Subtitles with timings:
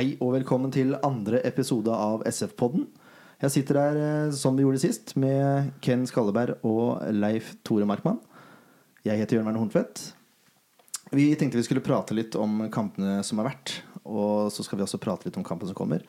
[0.00, 2.86] Hei og velkommen til andre episode av SF-podden.
[3.42, 8.16] Jeg sitter her eh, som vi gjorde sist, med Ken Skalleberg og Leif Tore Markmann.
[9.04, 10.00] Jeg heter Jørn Verne Horntvedt.
[11.12, 13.74] Vi tenkte vi skulle prate litt om kampene som har vært.
[14.08, 16.08] Og så skal vi også prate litt om kampen som kommer.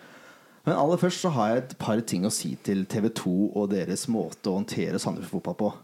[0.63, 3.73] Men aller først så har jeg et par ting å si til TV 2 og
[3.75, 5.75] deres måte å håndtere Sandefjord fotball på.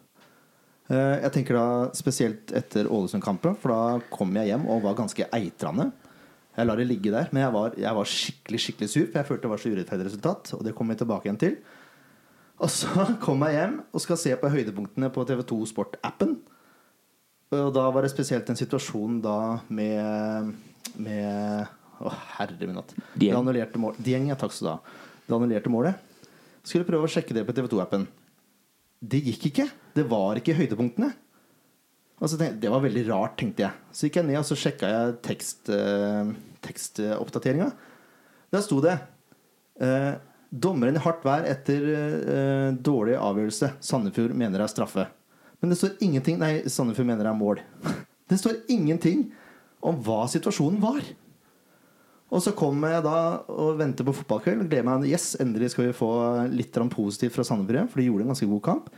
[0.95, 5.27] Eh, Jeg tenker da spesielt etter Ålesund-kampen, for da kom jeg hjem og var ganske
[5.27, 5.91] eitrende.
[6.57, 9.27] Jeg lar det ligge der, men jeg var, jeg var skikkelig skikkelig sur, for jeg
[9.27, 10.53] følte det var så urettferdig resultat.
[10.57, 11.57] Og det kommer jeg tilbake igjen til.
[12.57, 16.39] Og så kom jeg hjem og skal se på høydepunktene på TV2 Sport-appen.
[17.53, 19.37] Og da var det spesielt en situasjon da
[19.71, 20.55] med,
[20.99, 22.91] med Å, herre min natt.
[23.17, 23.95] Det annullerte mål.
[24.03, 24.97] Dieng, ja, takk skal du ha.
[25.25, 26.01] Det annullerte målet.
[26.61, 28.03] Skulle prøve å sjekke det på TV2-appen.
[29.01, 29.65] Det gikk ikke.
[29.95, 31.13] Det var ikke høydepunktene.
[32.17, 33.85] Og så tenkte, det var veldig rart, tenkte jeg.
[33.93, 36.31] Så gikk jeg ned og så sjekka jeg tekst, eh,
[36.65, 37.69] tekstoppdateringa.
[38.53, 38.95] Der sto det
[39.83, 40.15] eh,
[40.47, 43.73] Dommeren i hardt vær etter eh, dårlig avgjørelse.
[43.83, 45.05] Sandefjord mener det er straffe.
[45.61, 47.63] Men det står ingenting Nei, Sandefjord mener det er mål.
[48.27, 49.21] Det står ingenting
[49.79, 51.05] om hva situasjonen var.
[52.27, 53.19] Og så kommer jeg da
[53.53, 55.05] og venter på fotballkveld og gleder meg.
[55.07, 56.09] Yes, endelig skal vi få
[56.51, 58.89] litt positivt fra Sandefjord for de gjorde en ganske god kamp.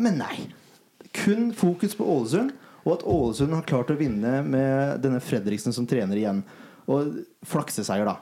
[0.00, 0.48] Men nei.
[1.14, 2.54] Kun fokus på Ålesund,
[2.84, 6.42] og at Ålesund har klart å vinne med denne Fredriksen som trener igjen.
[6.88, 8.16] Og flakseseier, da.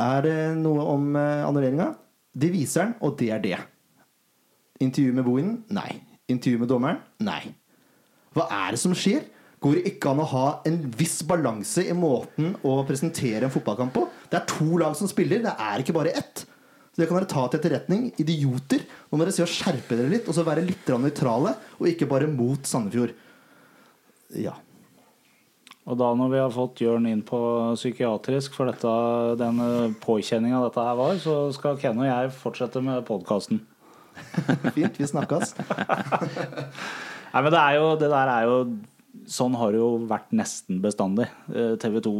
[0.00, 1.92] Er det noe om uh, annulleringa?
[2.36, 3.60] Det viser den, og det er det.
[4.84, 5.56] Intervju med Bohinen?
[5.72, 6.02] Nei.
[6.28, 7.00] Intervju med dommeren?
[7.24, 7.42] Nei.
[8.36, 9.24] Hva er det som skjer?
[9.64, 13.94] Går det ikke an å ha en viss balanse i måten å presentere en fotballkamp
[13.94, 14.04] på?
[14.28, 16.44] Det er to lag som spiller, det er ikke bare ett.
[16.96, 18.04] Så Det kan dere ta til etterretning.
[18.16, 18.80] Idioter.
[18.80, 22.08] Nå må dere se å skjerpe dere litt, og så være litt nøytrale, og ikke
[22.08, 23.12] bare mot Sandefjord.
[24.32, 24.54] Ja.
[25.84, 27.38] Og da når vi har fått Jørn inn på
[27.76, 28.94] psykiatrisk for dette,
[29.36, 29.60] den
[30.00, 33.60] påkjenninga dette her var, så skal Ken og jeg fortsette med podkasten.
[34.74, 34.96] Fint.
[34.96, 35.52] Vi snakkes.
[37.36, 38.54] Nei, men det er jo Det der er jo
[39.30, 41.26] Sånn har det jo vært nesten bestandig.
[41.82, 42.12] TV 2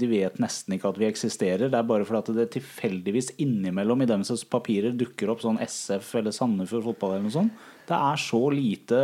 [0.00, 1.70] de vet nesten ikke at vi eksisterer.
[1.70, 6.14] Det er bare fordi at det tilfeldigvis innimellom i deres papirer dukker opp sånn SF
[6.20, 7.64] eller Sandefjord fotball eller noe sånt.
[7.88, 9.02] Det er så lite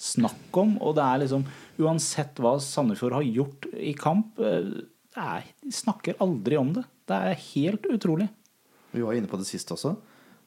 [0.00, 1.44] snakk om, og det er liksom
[1.84, 4.68] Uansett hva Sandefjord har gjort i kamp, eh,
[5.18, 6.84] er, de snakker aldri om det.
[7.06, 8.28] Det er helt utrolig.
[8.94, 9.96] Vi var inne på det sist også.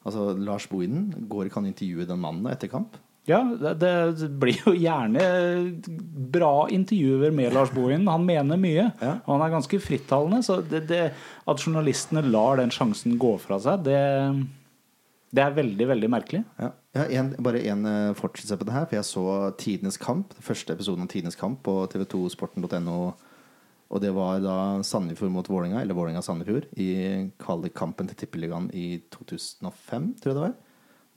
[0.08, 2.96] Altså, Lars Bohinen, går ikke han intervjue den mannen etter kamp?
[3.28, 5.22] Ja, det, det blir jo gjerne
[6.32, 8.08] bra intervjuer med Lars Bohin.
[8.08, 8.86] Han mener mye.
[9.02, 9.18] Ja.
[9.26, 10.40] Og han er ganske frittalende.
[10.46, 11.02] Så det, det,
[11.48, 14.00] at journalistene lar den sjansen gå fra seg, det,
[15.36, 16.42] det er veldig, veldig merkelig.
[16.60, 16.72] Ja.
[16.98, 19.24] En, bare en eh, fortsettelse på det her, for jeg så
[19.60, 20.32] Tidenes kamp.
[20.34, 23.00] Den første episoden av Tidenes kamp på tv2sporten.no.
[23.88, 26.88] Og det var da Sandefjord mot Vålinga eller Vålinga-Sandefjord, i
[27.40, 30.56] kvalikkampen til Tippeligaen i 2005, tror jeg det var.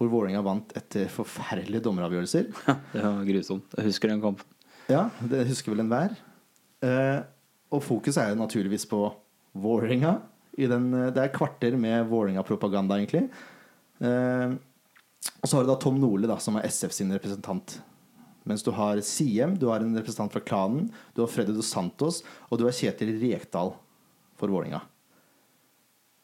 [0.01, 2.47] Hvor Vålerenga vant etter forferdelige dommeravgjørelser.
[2.95, 3.75] Det var grusomt.
[3.77, 4.47] Jeg husker den kampen.
[4.89, 6.15] Ja, det husker vel enhver.
[6.81, 7.19] Eh,
[7.69, 9.03] og fokus er jo naturligvis på
[9.61, 10.15] Vålerenga.
[10.57, 13.29] i den, eh, Det er kvarter med Vålerenga-propaganda, egentlig.
[14.01, 14.57] Eh,
[15.37, 17.77] og så har du da Tom Nordli, da, som er SF sin representant.
[18.43, 22.23] Mens du har Siem, du har en representant fra klanen, du har Freddy Dos Santos,
[22.49, 23.75] og du har Kjetil Rekdal
[24.35, 24.81] for Vålerenga.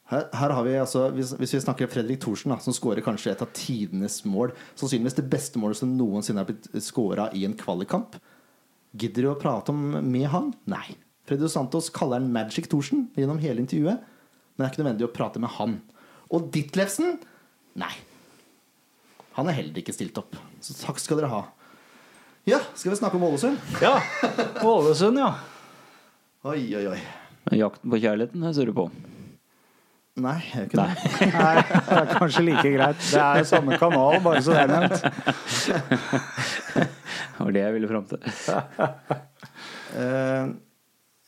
[0.07, 3.33] Her, her har vi altså, hvis, hvis vi snakker Fredrik Thorsen, da, som skårer kanskje
[3.33, 7.57] et av tidenes mål Sannsynligvis det beste målet som noensinne er blitt skåra i en
[7.59, 8.15] kvalikkamp.
[8.97, 10.53] Gidder du å prate om med han?
[10.71, 10.95] Nei.
[11.27, 13.99] Fredrik Santos kaller han Magic Thorsen gjennom hele intervjuet.
[13.99, 15.75] Men det er ikke nødvendig å prate med han.
[16.31, 17.17] Og Ditlevsen?
[17.77, 17.91] Nei.
[19.35, 20.39] Han er heller ikke stilt opp.
[20.63, 21.43] Så takk skal dere ha.
[22.47, 23.59] Ja, skal vi snakke om Ålesund?
[23.83, 23.99] Ja,
[24.63, 25.33] Ålesund, ja.
[26.47, 26.99] Oi, oi, oi.
[27.59, 28.87] Jakten på kjærligheten, det står du på.
[30.17, 30.91] Nei, jeg gjør ikke det.
[31.37, 33.01] Nei, det er kanskje like greit.
[33.05, 34.97] Det er samme kanal, bare så det er nevnt.
[37.37, 38.19] Det var det jeg ville fram til.
[39.97, 40.49] Eh,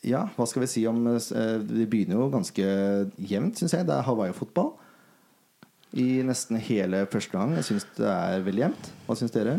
[0.06, 2.66] ja, hva skal vi si om eh, Det begynner jo ganske
[3.16, 3.86] jevnt, syns jeg.
[3.88, 4.68] Det er Hawaii-fotball
[5.98, 7.56] i nesten hele første gang.
[7.56, 8.90] Jeg syns det er veldig jevnt.
[9.08, 9.56] Hva syns dere?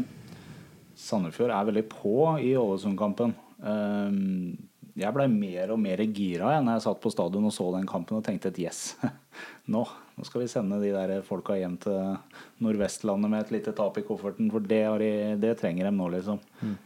[1.01, 2.13] Sandefjord er veldig på
[2.45, 3.33] i Ålesund-kampen.
[3.67, 4.53] Ehm,
[4.99, 7.87] Jeg blei mer og mer gira jeg, når jeg satt på stadion og så den
[7.87, 8.81] kampen og tenkte et yes,
[9.73, 9.85] nå,
[10.17, 12.15] nå skal vi sende de der folka hjem til
[12.63, 16.41] Nordvestlandet med et lite tap i kofferten, for det, de, det trenger de nå, liksom.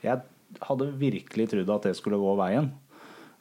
[0.05, 0.21] Jeg
[0.61, 2.69] hadde virkelig trodd at det skulle gå veien.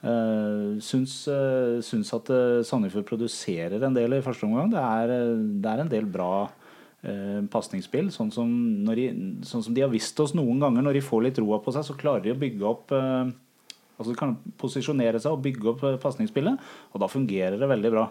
[0.04, 4.68] Uh, syns, uh, syns at uh, Sandefjord produserer en del i første omgang.
[4.72, 5.12] Det er,
[5.64, 8.10] det er en del bra uh, pasningsspill.
[8.12, 11.72] Sånn, sånn som de har visst oss noen ganger, når de får litt roa på
[11.72, 13.32] seg, så klarer de å bygge opp eh,
[13.98, 16.58] Altså De kan posisjonere seg og bygge opp eh, pasningsspillet,
[16.92, 18.08] og da fungerer det veldig bra.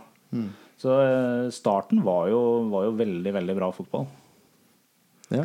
[0.81, 2.39] Så eh, starten var jo,
[2.71, 4.07] var jo veldig, veldig bra fotball.
[5.29, 5.43] Ja.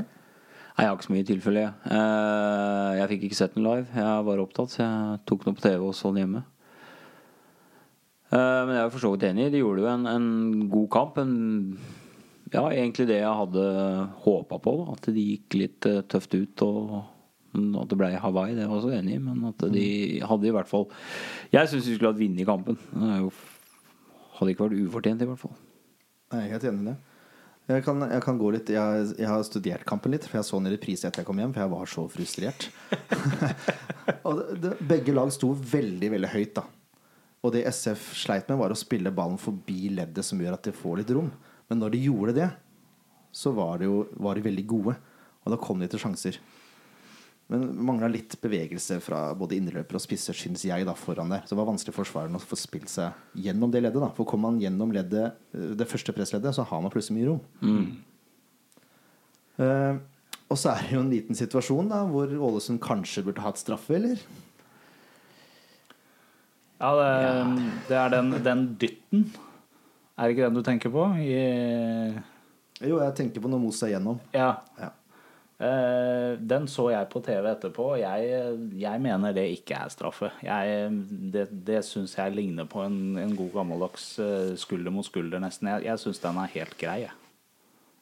[0.78, 1.64] Nei, jeg har ikke så mye tilfelle.
[1.66, 1.74] jeg.
[1.90, 3.86] Eh, Jeg fikk ikke sett den live.
[3.98, 6.44] Jeg var opptatt, så jeg tok den opp på TV og så den hjemme.
[8.30, 9.50] Eh, Men jeg er for så vidt enig.
[9.52, 10.28] De gjorde jo en, en
[10.70, 11.18] god kamp.
[11.22, 11.34] En,
[12.52, 13.64] ja, egentlig det jeg hadde
[14.24, 14.74] håpa på.
[14.84, 14.96] Da.
[14.96, 16.64] At de gikk litt tøft ut.
[16.64, 16.98] Og
[17.56, 19.20] at det ble Hawaii, det var jeg også enig i.
[19.24, 19.86] Men at de
[20.28, 20.84] hadde i hvert fall
[21.54, 22.78] Jeg syns de skulle hatt vunnet kampen.
[22.92, 23.20] Det
[24.38, 25.54] hadde ikke vært ufortjent, i hvert fall.
[26.28, 26.98] Jeg er helt enig i det.
[27.68, 30.56] Jeg kan, jeg kan gå litt jeg, jeg har studert kampen litt, for jeg så
[30.56, 31.52] den i reprise etter jeg kom hjem.
[31.52, 32.68] For jeg var så frustrert.
[34.26, 36.64] og det, det, begge lag sto veldig, veldig høyt, da.
[37.44, 40.74] Og det SF sleit med, var å spille ballen forbi leddet, som gjør at de
[40.74, 41.28] får litt rom.
[41.68, 42.48] Men når de gjorde det,
[43.36, 44.96] så var, det jo, var de veldig gode.
[45.44, 46.40] Og da kom de til sjanser.
[47.48, 51.46] Men mangla litt bevegelse fra både indreløpere og spisser, syns jeg, da, foran der.
[51.48, 54.02] Så det var vanskelig for forsvareren å få spilt seg gjennom det leddet.
[54.04, 57.30] da For kommer man gjennom leddet, eh, det første pressleddet, så har man plutselig mye
[57.30, 57.86] rom.
[59.58, 59.96] Eh,
[60.48, 63.96] og så er det jo en liten situasjon da hvor Ålesund kanskje burde hatt straffe,
[63.96, 64.20] eller?
[66.78, 69.24] Ja, det, det er den, den dytten.
[70.18, 71.08] Er det ikke den du tenker på?
[71.18, 71.40] I,
[72.86, 74.20] Jo, jeg tenker på når Mos er gjennom.
[74.36, 74.52] ja.
[74.78, 74.92] Ja.
[75.58, 80.30] Eh, den så jeg på TV etterpå, og jeg, jeg mener det ikke er straffe.
[80.46, 80.90] Jeg,
[81.34, 85.72] det det syns jeg ligner på en, en god gammeldags eh, skulder mot skulder, nesten.
[85.72, 87.16] Jeg, jeg syns den er helt grei, jeg.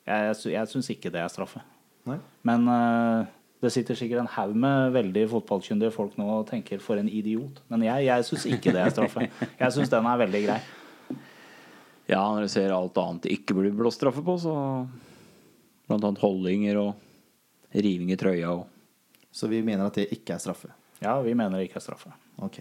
[0.06, 1.64] Jeg, jeg, syns ikke det er straffe.
[2.06, 2.18] Nei?
[2.46, 3.32] Men eh,
[3.64, 7.64] det sitter sikkert en haug med veldig fotballkyndige folk nå og tenker 'for en idiot'.
[7.72, 9.30] Men jeg, jeg syns ikke det er straffe.
[9.62, 10.60] Jeg syns den er veldig grei.
[12.06, 14.86] Ja, når du ser alt annet det ikke blir blåst straffe på, så
[15.86, 17.05] Blant annet holdinger og
[17.76, 18.66] riving i trøya og
[19.36, 20.70] Så vi mener at det ikke er straffe.
[21.02, 22.12] Ja, vi mener det ikke er straffe.
[22.40, 22.60] Ok.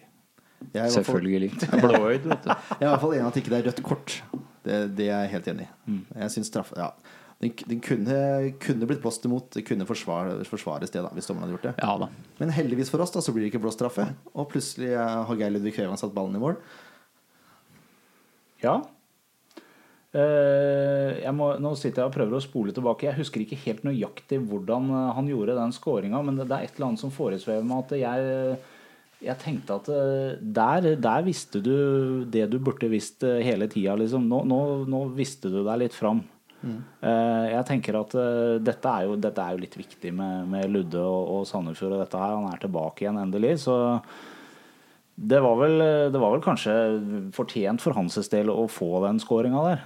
[0.73, 1.51] Jeg er i hvert fall- Selvfølgelig.
[1.81, 2.49] Blåøyd, vet du.
[2.49, 4.15] Jeg er i hvert fall enig i at ikke det er rødt kort.
[4.65, 5.99] Det, det er jeg helt enig i.
[6.19, 6.89] Jeg synes straffe ja.
[7.43, 8.17] Den, den kunne,
[8.63, 9.49] kunne blitt blåst imot.
[9.53, 11.83] Det kunne forsvare, forsvares det, da, hvis dommeren hadde gjort det.
[11.83, 12.07] Ja da.
[12.39, 14.07] Men heldigvis for oss da, så blir det ikke blåst straffe.
[14.33, 16.55] Og plutselig eh, har Geir Ludvig Kvevan satt ballen i mål.
[18.63, 18.77] Ja.
[20.15, 23.09] Eh, jeg må, nå sitter jeg og prøver å spole tilbake.
[23.09, 26.67] Jeg husker ikke helt nøyaktig hvordan eh, han gjorde den skåringa, men det, det er
[26.69, 28.59] et eller annet som foresvever meg at jeg,
[29.25, 33.97] jeg tenkte at eh, der, der visste du det du burde visst eh, hele tida.
[33.99, 34.29] Liksom.
[34.31, 34.59] Nå, nå,
[34.91, 36.23] nå visste du deg litt fram.
[36.65, 36.79] Mm.
[37.51, 41.03] jeg tenker at eh, dette, er jo, dette er jo litt viktig med, med Ludde
[41.03, 42.37] og, og Sandefjord og dette her.
[42.39, 43.57] Han er tilbake igjen endelig.
[43.65, 43.75] Så
[45.15, 45.75] det var vel,
[46.15, 46.73] det var vel kanskje
[47.35, 49.85] fortjent for hans del å få den skåringa der.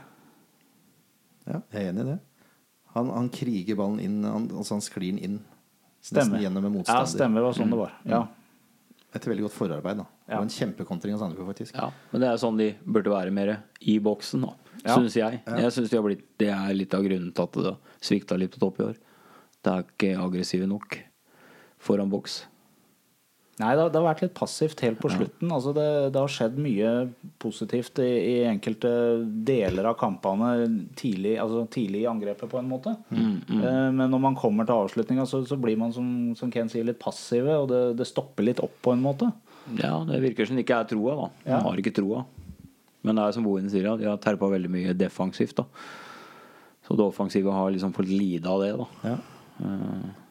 [1.49, 2.19] Ja, jeg er enig i det.
[2.95, 5.39] Han, han kriger ballen inn, han, altså han sklir den inn.
[6.01, 6.37] Stemmer.
[6.39, 7.41] Nesten gjennom en Ja, stemmer.
[7.41, 7.91] Det var sånn det var.
[8.07, 8.21] Ja.
[9.13, 9.97] Etter veldig godt forarbeid.
[9.97, 10.35] da Det Ja.
[10.37, 11.75] var en kjempekontring av Sandefjord, faktisk.
[11.75, 14.53] Ja, men det er sånn de burde være mer i boksen, da.
[14.85, 14.95] Ja.
[14.95, 15.41] Syns jeg.
[15.45, 18.51] Jeg synes de har blitt, Det er litt av grunnen til at det svikta litt
[18.55, 18.95] på topp i år.
[19.63, 20.99] Det er ikke aggressive nok
[21.79, 22.45] foran boks.
[23.59, 25.49] Nei, det har, det har vært litt passivt helt på slutten.
[25.51, 25.85] Altså det,
[26.15, 26.91] det har skjedd mye
[27.43, 28.91] positivt i, i enkelte
[29.47, 30.53] deler av kampene
[30.99, 32.93] tidlig, altså tidlig i angrepet, på en måte.
[33.11, 36.07] Eh, Men når man kommer til avslutninga, så, så blir man, som,
[36.39, 39.27] som Ken sier, litt passive, og det, det stopper litt opp på en måte.
[39.75, 41.27] Ja, det virker som det ikke er troa, da.
[41.51, 41.59] Ja.
[41.67, 42.23] har ikke troa.
[43.03, 45.67] Men det er som Bohin sier, de har terpa veldig mye defensivt, da.
[46.87, 48.87] Så det offensive har liksom fått lide av det, da.
[49.11, 49.19] Ja.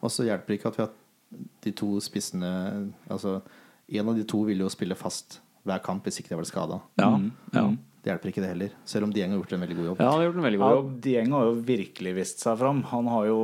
[0.01, 0.95] Og så hjelper det ikke at vi har
[1.63, 2.49] de to spissene
[3.11, 3.39] Altså,
[3.89, 6.79] en av de to ville jo spille fast hver kamp hvis ikke de var skada.
[7.01, 7.11] Ja,
[7.53, 7.67] ja.
[7.99, 9.97] Det hjelper ikke det heller, selv om Dieng har gjort en veldig god jobb.
[9.99, 10.91] ja han har gjort en veldig god jobb.
[11.03, 12.77] Dieng har jo virkelig vist seg fram.
[12.93, 13.39] Han har jo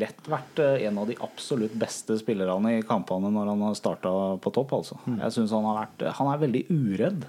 [0.00, 4.10] lett vært eh, en av de absolutt beste spillerne i kampene når han har starta
[4.42, 4.98] på topp, altså.
[5.06, 7.28] Jeg synes han har vært Han er veldig uredd.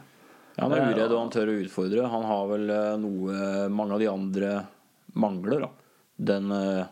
[0.57, 2.09] Ja, han er uredd og han tør å utfordre.
[2.17, 4.49] Han har vel eh, noe mange av de andre
[5.21, 5.67] mangler.
[5.67, 5.69] da
[6.33, 6.89] Den eh,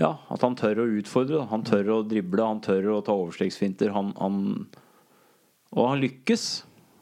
[0.00, 1.42] Ja, at han tør å utfordre.
[1.50, 3.92] Han tør å drible, han tør å ta overstegsfinter.
[3.92, 4.36] Han, han
[5.76, 6.44] Og han lykkes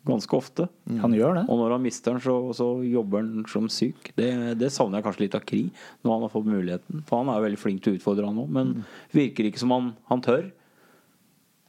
[0.09, 0.65] ganske ofte.
[1.03, 1.43] Han gjør det.
[1.53, 4.11] Og når han mister den, så, så jobber han som syk.
[4.17, 4.29] Det,
[4.59, 5.63] det savner jeg kanskje litt av Kri,
[6.03, 7.03] når han har fått muligheten.
[7.09, 8.49] For han er veldig flink til å utfordre, han òg.
[8.57, 8.73] Men
[9.15, 10.49] virker ikke som han, han tør.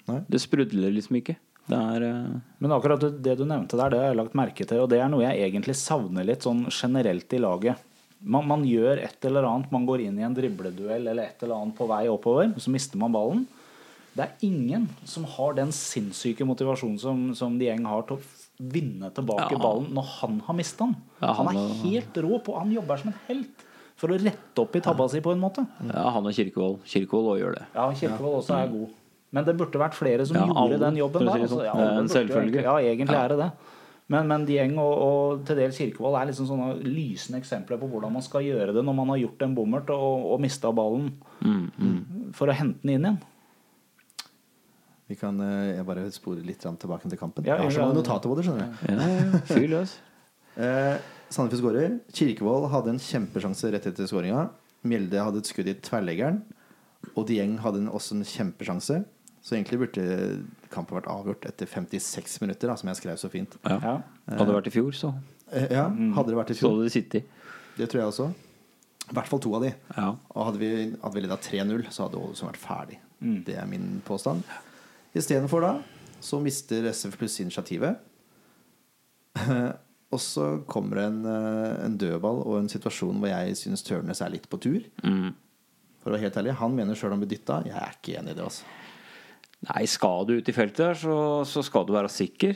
[0.09, 0.21] Nei.
[0.31, 1.35] Det sprudler liksom ikke.
[1.69, 2.37] Det er uh...
[2.63, 4.79] Men akkurat det- det du nevnte der, det har jeg lagt merke til.
[4.81, 7.83] Og det er noe jeg egentlig savner litt sånn generelt i laget.
[8.21, 11.55] Man, man gjør et eller annet, man går inn i en dribleduell eller et eller
[11.55, 13.45] annet på vei oppover, og så mister man ballen.
[14.17, 18.21] Det er ingen som har den sinnssyke motivasjonen som, som Dieng har til å
[18.73, 19.61] vinne tilbake Ja.
[19.61, 20.97] ballen når han har mista den.
[21.21, 23.63] Ja, han han er helt rå på Han jobber som en helt
[23.95, 25.63] for å rette opp i tabba si på en måte.
[25.87, 26.83] Ja, han og Kirkevold.
[26.87, 27.65] Kirkevold òg gjør det.
[27.75, 28.89] Ja, Kirkevold også er god.
[29.31, 31.39] Men det burde vært flere som Ja, gjorde alle, den jobben der.
[31.45, 31.65] Altså, sånn.
[31.67, 32.63] ja, en selvfølge.
[32.63, 33.23] Ja, egentlig Ja.
[33.23, 33.51] er det det.
[34.09, 38.15] Men, men Dieng og, og til dels Kirkevold er liksom sånne lysende eksempler på hvordan
[38.15, 42.33] man skal gjøre det når man har gjort en bommert og, og mista ballen, Mm,
[42.35, 43.19] for å hente den inn igjen.
[45.09, 47.47] Vi kan eh, jeg bare spore litt tilbake til kampen.
[47.47, 48.83] Ja, jeg har så mange notater på det, skjønner du.
[48.91, 49.97] Ja, ja, fyr løs.
[50.59, 50.97] Eh,
[51.31, 51.93] Sandefjord skårer.
[52.11, 54.41] Kirkevold hadde en kjempesjanse rett etter skåringa.
[54.89, 56.41] Mjelde hadde et skudd i tverrleggeren.
[57.13, 58.97] Og Dieng hadde en, også en kjempesjanse.
[59.41, 60.05] Så egentlig burde
[60.73, 63.55] kampen vært avgjort etter 56 minutter, da, som jeg skrev så fint.
[63.63, 63.77] Ja.
[63.79, 63.93] Ja.
[64.35, 65.13] Hadde det vært i fjor, så
[65.49, 66.83] Eh, ja, Hadde det vært i så fjor.
[66.83, 67.23] det sittet.
[67.77, 68.27] Det tror jeg også.
[69.09, 69.71] I hvert fall to av de.
[69.95, 70.09] Ja.
[70.35, 70.69] Og hadde vi,
[71.01, 72.99] hadde vi leda 3-0, så hadde Ålesund vært ferdig.
[73.47, 74.43] Det er min påstand.
[75.17, 75.71] Istedenfor da
[76.21, 77.97] så mister SF pluss initiativet.
[80.13, 84.33] og så kommer en, eh, en dødball og en situasjon hvor jeg syns Tørnes er
[84.33, 84.83] litt på tur.
[85.03, 85.31] Mm.
[86.03, 87.63] For å være helt ærlig, Han mener sjøl han blir dytta.
[87.67, 88.45] Jeg er ikke enig i det.
[88.45, 88.63] altså
[89.67, 91.15] Nei, skal du ut i feltet så,
[91.47, 92.55] så skal du være sikker.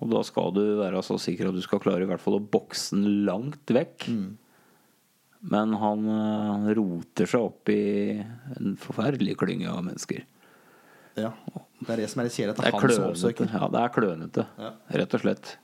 [0.00, 2.42] Og da skal du være så sikker at du skal klare i hvert fall å
[2.42, 4.06] bokse den langt vekk.
[5.50, 10.24] Men han han, roter seg opp i en forferdelig klynge av mennesker.
[11.20, 11.30] Ja,
[11.80, 12.52] Det er det som er litt kjedelig.
[12.54, 13.10] At Det er som klønete.
[13.12, 13.52] oppsøker.
[13.54, 14.70] Ja, det er klønete, Ja.
[15.00, 15.56] rett og slett.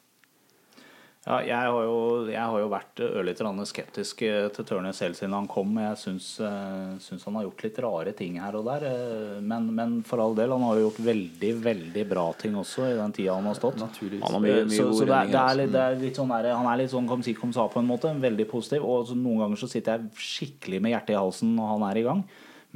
[1.27, 1.95] Ja, jeg har jo,
[2.31, 5.73] jeg har jo vært ørlite grann skeptisk eh, til Tørnes selv siden han kom.
[5.83, 8.85] Jeg syns, eh, syns han har gjort litt rare ting her og der.
[8.87, 12.87] eh, Men, men for all del, han har jo gjort veldig, veldig bra ting også
[12.93, 13.81] i den tida han har stått.
[13.83, 14.23] Naturligvis.
[14.23, 15.59] Han har mye, mye så, så det, er, det, er altså.
[15.65, 17.83] litt, det er litt sånn der, Han er litt sånn kom si kom sa på
[17.83, 18.13] en måte.
[18.23, 18.87] Veldig positiv.
[18.87, 22.05] Og noen ganger så sitter jeg skikkelig med hjertet i halsen når han er i
[22.07, 22.23] gang.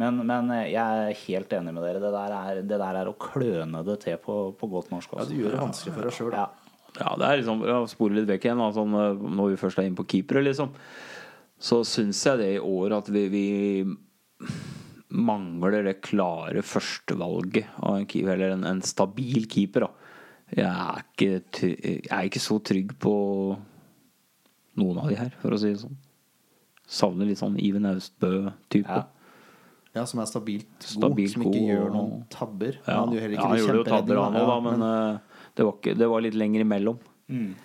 [0.01, 2.03] Men, men jeg er helt enig med dere.
[2.03, 5.15] Det der er, det der er å kløne det til på, på godt norsk.
[5.15, 5.29] Også.
[5.29, 6.35] Ja, Du gjør det vanskelig for deg sjøl.
[6.35, 6.49] Ja.
[6.99, 8.61] Ja, det er liksom ja, Spore litt vekk igjen.
[8.61, 10.73] eh, når vi først er inne på keepere, liksom.
[11.61, 13.47] Så syns jeg det i år at vi, vi
[15.11, 19.87] mangler det klare førstevalget av en keeper, eller en, en stabil keeper.
[19.87, 19.91] da.
[20.51, 23.15] Jeg er, ikke, jeg er ikke så trygg på
[24.81, 25.99] noen av de her, for å si det sånn.
[26.91, 28.89] Savner litt sånn Iven Austbø-type.
[28.91, 29.07] Ja.
[29.91, 32.77] Ja, som er stabilt god, Stabilt som ikke god, gjør noen tabber.
[32.87, 34.41] Ja, Han gjør heller ja, ikke han gjorde jo tabber, han kjemperedningene.
[34.41, 37.01] òg, da, Ja, men eh, det, var ikke, det var litt lenger imellom.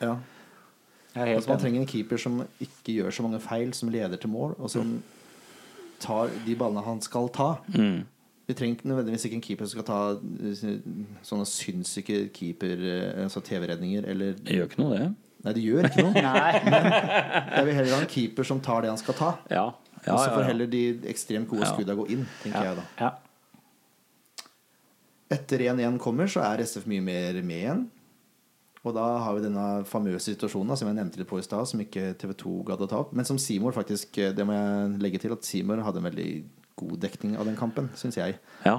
[0.01, 0.15] ja.
[1.15, 3.87] Jeg er helt Altså, man trenger en keeper som ikke gjør så mange feil, som
[3.89, 4.89] leder til mål, og som
[6.03, 7.53] tar de ballene han skal ta.
[7.71, 8.01] Mm.
[8.47, 10.73] Vi trenger nødvendigvis ikke en keeper som skal ta eh,
[11.25, 15.07] sånne sinnssyke keeper eh, altså TV-redninger, eller Det gjør ikke noe, det.
[15.45, 16.13] Nei, det gjør ikke noe.
[16.67, 16.91] Men
[17.55, 19.31] Jeg vil heller ha en keeper som tar det han skal ta.
[19.49, 19.65] Ja,
[20.05, 20.49] ja, og så får ja.
[20.51, 21.71] heller de ekstremt gode Ja.
[21.73, 23.13] skudda gå inn, tenker jeg da.
[25.31, 27.85] Etter 1-1 kommer, så er SF mye mer med igjen.
[28.85, 31.81] Og da har vi denne famøse situasjonen som jeg nevnte litt på i stad, som
[31.81, 33.15] ikke TV2 gadd å ta opp.
[33.17, 36.27] Men som Seymour faktisk eh, Det må jeg legge til, at Seymour hadde en veldig
[36.77, 38.37] god dekning av den kampen, syns jeg.
[38.67, 38.77] ja.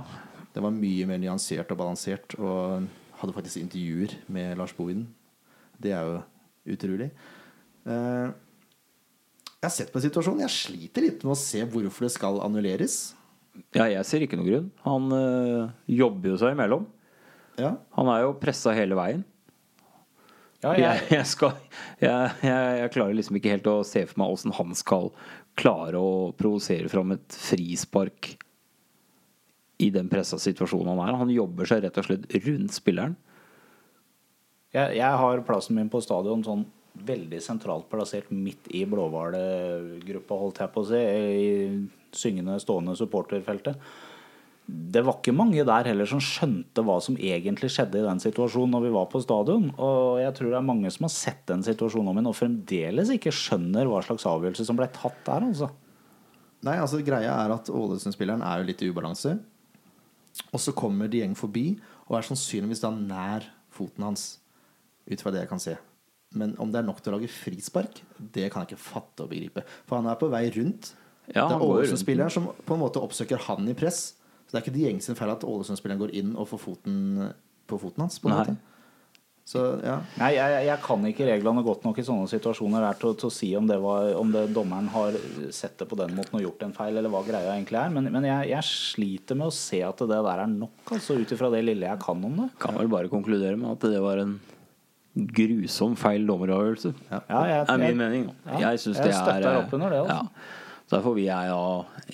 [0.57, 2.87] Det var mye mer nyansert og balansert, og
[3.21, 5.03] hadde faktisk intervjuer med Lars Bohinen.
[5.77, 6.23] Det er jo
[6.73, 7.11] utrolig.
[7.85, 8.31] Eh,
[9.61, 10.41] Jeg har sett på situasjonen.
[10.47, 12.97] Jeg sliter litt med å se hvorfor det skal annulleres.
[13.77, 14.69] Ja, jeg ser ikke noen grunn.
[14.87, 16.87] Han øh, jobber jo seg imellom.
[17.61, 17.75] Ja.
[17.97, 19.25] Han er jo pressa hele veien.
[20.65, 21.53] Ja, Jeg, jeg, jeg, skal,
[22.01, 25.11] jeg, klarer liksom ikke helt å se for meg åssen han skal
[25.57, 28.33] klare å provosere fram et frispark
[29.85, 31.19] i den pressa situasjonen han er.
[31.21, 33.17] Han jobber seg rett og slett rundt spilleren.
[34.73, 36.65] jeg, har plassen min på stadion sånn
[37.07, 41.03] veldig sentralt plassert midt i blåhvalgruppa, holdt jeg på å si,
[42.21, 43.81] syngende, stående supporterfeltet.
[44.67, 48.73] Det var ikke mange der heller som skjønte hva som egentlig skjedde i den situasjonen
[48.75, 49.69] når vi var på stadion.
[49.79, 53.35] Og jeg tror det er mange som har sett den situasjonen min og fremdeles ikke
[53.35, 55.71] skjønner hva slags avgjørelse som ble tatt der, altså.
[56.67, 59.37] Nei, altså greia er at Ålesund-spilleren er jo litt i ubalanse.
[60.51, 61.69] Og så kommer Dieng forbi
[62.09, 64.29] og er sannsynligvis da nær foten hans.
[65.07, 65.77] Ut fra det jeg kan se.
[66.37, 69.31] Men om det er nok til å lage frispark, det kan jeg ikke fatte og
[69.31, 69.63] begripe.
[69.87, 70.91] For han er på vei rundt.
[71.35, 71.65] Ja, det er.
[71.67, 74.15] Ålesund-spilleren som på en måte oppsøker han i press.
[74.47, 76.97] Så det er ikke Dieng sin feil at Ålesund-spilleren går inn og får foten
[77.67, 78.21] på foten hans.
[78.23, 78.43] på en Nei.
[78.45, 78.57] måte
[79.47, 83.15] Så ja Nei, jeg, jeg kan ikke reglene godt nok i sånne situasjoner der til,
[83.19, 85.19] til å si om, det var, om det, dommeren har
[85.55, 87.91] sett det på den måten og gjort en feil, eller hva greia egentlig er.
[87.95, 91.35] Men, men jeg, jeg sliter med å se at det der er nok, altså, ut
[91.35, 92.51] ifra det lille jeg kan om det.
[92.63, 94.37] Kan vel bare konkludere med at det var en
[95.17, 96.93] grusom feil dommeravgjørelse.
[97.11, 98.31] Ja, jeg, er min mening.
[98.51, 100.17] ja, jeg syns jeg det er støtter opp under det, Også.
[100.23, 100.63] ja.
[100.87, 101.63] Så Derfor vil jeg ja,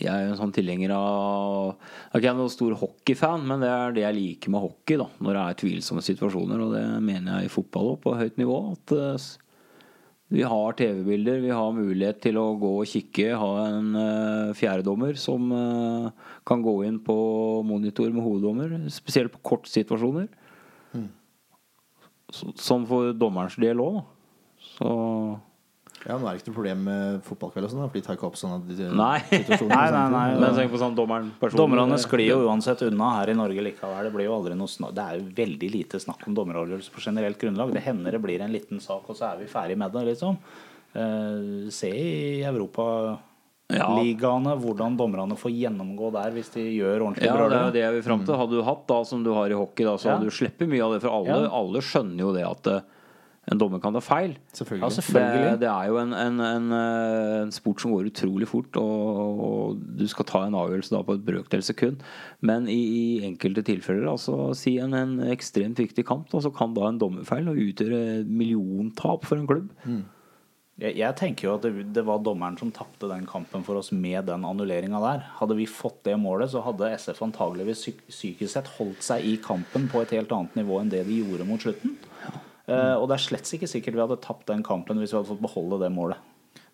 [0.00, 3.96] Jeg er en sånn tilhenger av Jeg er ikke noen stor hockeyfan, men det er
[3.96, 6.64] det jeg liker med hockey, da når det er tvilsomme situasjoner.
[6.64, 8.58] Og det mener jeg i fotball òg, på høyt nivå.
[8.72, 9.28] At eh,
[10.32, 13.34] Vi har TV-bilder, vi har mulighet til å gå og kikke.
[13.36, 17.16] Ha en uh, fjerdedommer som uh, kan gå inn på
[17.68, 18.72] monitor med hoveddommer.
[18.88, 20.30] Spesielt på kortsituasjoner.
[20.96, 21.10] Mm.
[22.32, 24.00] Så, sånn for dommerens del òg.
[24.72, 24.88] Så
[26.02, 28.16] Ja, Nå er det ikke noe problem med fotballkveld, og sånn, da, for de tar
[28.18, 29.20] ikke opp sånne de- Nei.
[29.30, 29.70] situasjoner.
[29.70, 30.34] Nei, og nei, nei.
[30.42, 31.28] Men tenk på sånn dommeren.
[31.54, 34.02] Dommerne sklir jo uansett unna her i Norge likevel.
[34.08, 37.04] Det blir jo aldri noe snakk Det er jo veldig lite snakk om dommeravgjørelse på
[37.06, 37.70] generelt grunnlag.
[37.76, 40.34] Det hender det blir en liten sak, og så er vi ferdig med det, liksom.
[40.92, 47.46] Uh, se i Europaligaene hvordan dommerne får gjennomgå der hvis de gjør ordentlig Ja, det
[47.56, 48.36] er vi det jeg vil fram til.
[48.36, 50.18] Hadde du hatt da som du har i hockey, da, så Ja.
[50.18, 51.00] hadde du sluppet mye av det.
[51.06, 51.52] For alle, Ja.
[51.62, 52.82] alle skjønner jo det at eh,
[53.50, 54.36] en dommer kan ta feil.
[54.54, 54.84] Selvfølgelig.
[54.84, 55.46] Ja, selvfølgelig.
[55.50, 59.42] Det, det er jo en, en, en, eh, en sport som går utrolig fort, og,
[59.46, 62.04] og du skal ta en avgjørelse da på et brøkdel sekund.
[62.40, 66.76] Men i, i enkelte tilfeller, altså si en, en ekstremt viktig kamp, da, så kan
[66.76, 69.72] da en dommerfeil utgjøre milliontap for en klubb.
[70.78, 73.90] Jeg, jeg tenker jo at det, det var dommeren som tapte den kampen for oss
[73.90, 75.26] med den annulleringa der.
[75.42, 79.34] Hadde vi fått det målet, så hadde SF antageligvis psyk psykisk sett holdt seg i
[79.42, 81.98] kampen på et helt annet nivå enn det de gjorde mot slutten.
[82.70, 85.32] Eh, og det er slett ikke sikkert vi hadde tapt den kampen hvis vi hadde
[85.32, 86.28] fått beholde det målet.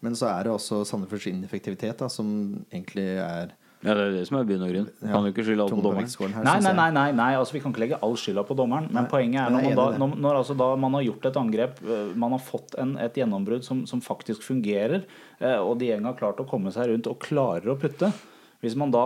[0.04, 2.28] Men så er det også Sandefjords ineffektivitet, da, som
[2.70, 4.86] egentlig er Ja, Det er det som er bunn og grunn.
[4.98, 6.08] Kan du ikke skylde alt på dommeren.
[6.34, 7.28] her, Nei, nei, nei, nei, nei.
[7.38, 8.88] Altså, vi kan ikke legge all skylda på dommeren.
[8.90, 11.38] Men Nei, poenget er når man, da, når, når altså da man har gjort et
[11.38, 15.06] angrep, øh, man har fått en, et gjennombrudd som, som faktisk fungerer,
[15.38, 18.10] eh, og de har klart å komme seg rundt og klarer å putte
[18.58, 19.04] Hvis man da,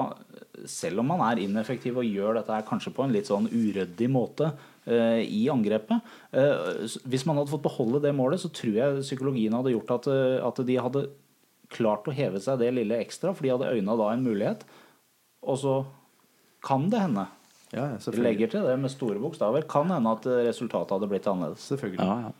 [0.65, 4.09] selv om man er ineffektiv og gjør dette her kanskje på en litt sånn uryddig
[4.09, 6.01] måte eh, i angrepet
[6.35, 10.09] eh, Hvis man hadde fått beholde det målet, så tror jeg psykologien hadde gjort at,
[10.11, 11.05] eh, at de hadde
[11.73, 14.65] klart å heve seg det lille ekstra, for de hadde øyna da en mulighet.
[15.47, 15.77] Og så
[16.67, 17.27] kan det hende
[17.73, 17.87] Ja,
[18.19, 19.65] legger til det med store bokstaver.
[19.71, 21.69] Kan hende at eh, resultatet hadde blitt annerledes.
[21.73, 22.03] selvfølgelig.
[22.03, 22.33] Ja, ja.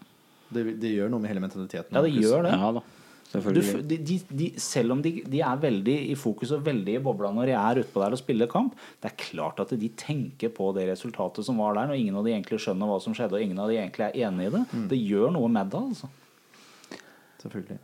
[0.53, 1.95] Det, det gjør noe med hele mentaliteten.
[1.97, 2.53] Ja, det gjør det.
[2.53, 2.83] ja da.
[3.33, 7.03] Du, de, de, de, selv om de, de er veldig i fokus og veldig i
[7.03, 10.53] bobla når de er utpå der og spiller kamp, det er klart at de tenker
[10.53, 13.39] på det resultatet som var der, når ingen av de egentlig skjønner hva som skjedde,
[13.39, 14.67] og ingen av de egentlig er enig i det.
[14.73, 14.85] Mm.
[14.91, 16.13] Det gjør noe med det, altså.
[17.43, 17.81] Selvfølgelig.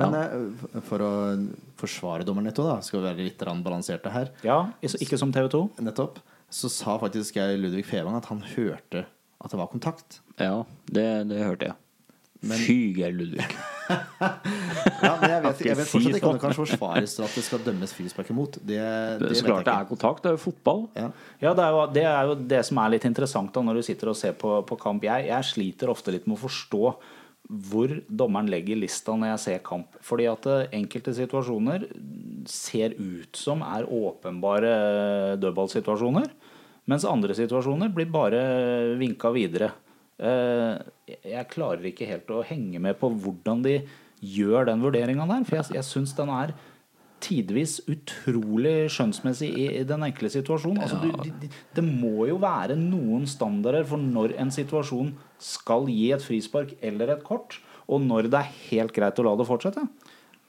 [0.00, 0.80] Men ja.
[0.88, 1.12] for å
[1.80, 4.32] forsvare dommeren nettopp, da, skal vi være litt balanserte her.
[4.46, 5.64] Ja, ikke som TV 2.
[5.84, 6.22] Nettopp.
[6.52, 9.06] Så sa faktisk jeg Ludvig Fevang at han hørte
[9.42, 10.20] at det var kontakt.
[10.38, 11.81] Ja, det, det hørte jeg.
[12.42, 13.46] Men- Fy, Geir Ludvig.
[15.02, 16.36] Ja, men jeg vet, jeg vet fortsatt ikke om sånn.
[16.38, 18.56] det kan forsvares at det skal dømmes frispark imot.
[18.62, 18.78] Det,
[19.18, 20.22] det Det så klart det er kontakt.
[20.22, 20.84] Det er jo fotball.
[20.96, 21.08] Ja.
[21.42, 23.82] Ja, det er, jo, det er jo det som er litt interessant da når du
[23.88, 25.02] sitter og ser på, på kamp.
[25.04, 26.82] Jeg, jeg sliter ofte litt med å forstå
[27.72, 29.98] hvor dommeren legger lista når jeg ser kamp.
[30.06, 31.88] Fordi at eh, enkelte situasjoner
[32.48, 36.30] ser ut som er åpenbare eh, dødballsituasjoner.
[36.90, 38.40] Mens andre situasjoner blir bare
[38.98, 39.72] vinka videre.
[40.18, 43.78] Eh, Jeg klarer ikke helt å henge med på hvordan de
[44.22, 45.46] gjør den vurderinga der.
[45.48, 46.54] For jeg, jeg syns den er
[47.22, 50.82] tidvis utrolig skjønnsmessig i, i den enkle situasjonen.
[50.82, 55.86] Altså, du, de, de, det må jo være noen standarder for når en situasjon skal
[55.90, 59.46] gi et frispark eller et kort, og når det er helt greit å la det
[59.46, 59.84] fortsette.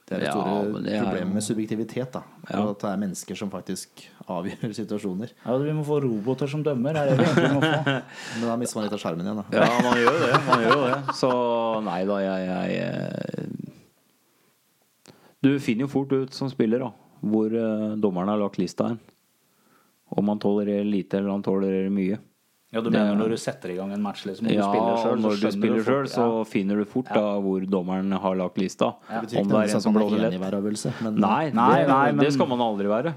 [0.03, 2.11] Det er det Ja, store men det er problemet med subjektivitet.
[2.11, 2.63] da Ja.
[2.69, 5.29] At det er mennesker som faktisk avgjør situasjoner.
[5.45, 6.95] Ja, vi må få roboter som dømmer.
[6.99, 8.01] Er det vi må få?
[8.39, 9.39] Men da mister man litt av skjermen igjen.
[9.39, 10.33] da Ja, man gjør det.
[10.49, 11.15] Man gjør det.
[11.15, 11.31] Så
[11.87, 13.71] nei da, jeg, jeg eh,
[15.43, 16.91] Du finner jo fort ut som spiller da
[17.23, 18.99] hvor eh, dommeren har lagt lista hen.
[20.11, 22.17] Om han tolererer lite eller han tolererer mye.
[22.73, 24.97] Ja, Du Det- mener når du setter i gang en match liksom, Ja, du spiller
[24.97, 28.95] selv, når du spiller sjøl, så finner du fort da hvor dommeren har lagt lista.
[29.07, 31.01] Det betyr ikke det er en at som man blåser er enig i lett.
[31.03, 33.13] Men Nei, Nei, det, nei, men- det skal man aldri være.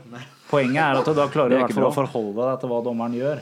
[0.51, 3.40] Poenget er at du da klarer du å forholde deg til hva dommeren gjør.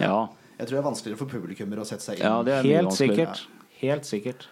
[0.00, 0.28] Ja,
[0.58, 2.24] jeg tror det er vanskeligere for publikummere å sette seg inn.
[2.26, 3.46] ja det er Helt sikkert.
[3.80, 4.46] Helt sikkert.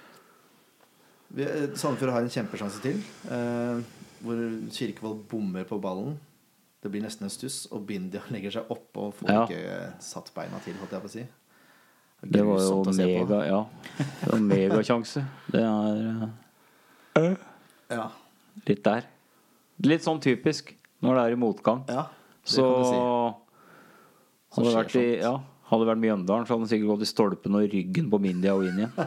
[1.37, 3.83] Eh, Sandefjord har en kjempesjanse til, eh,
[4.22, 6.16] hvor Kirkevold bommer på ballen.
[6.85, 9.42] Det blir nesten en stuss, og Bindia legger seg oppå og får Ja.
[9.49, 11.25] ikke eh, satt beina til, holdt jeg på å si.
[12.25, 13.62] Det var jo mega Ja.
[13.99, 15.25] Det var megasjanse.
[15.53, 16.29] Det er
[17.18, 17.35] uh,
[17.92, 18.07] Ja,
[18.68, 19.09] litt der.
[19.85, 20.70] Litt sånn typisk
[21.05, 21.83] når det er i motgang.
[21.88, 22.05] ja
[22.44, 23.01] det Så kan du si.
[24.55, 25.35] hadde det vært i ja,
[25.70, 28.66] Hadde vært Mjøndalen, så hadde han sikkert gått i stolpen og ryggen på Mindia og
[28.68, 28.92] inn igjen.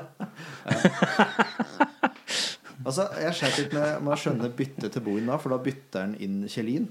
[2.88, 6.06] Altså, Jeg sleit litt med, med å skjønne byttet til Bohin da, for da bytter
[6.06, 6.86] han inn Kjellin,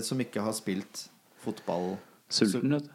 [0.00, 1.06] som ikke har spilt
[1.42, 1.96] fotball
[2.32, 2.92] Sulten, vet du.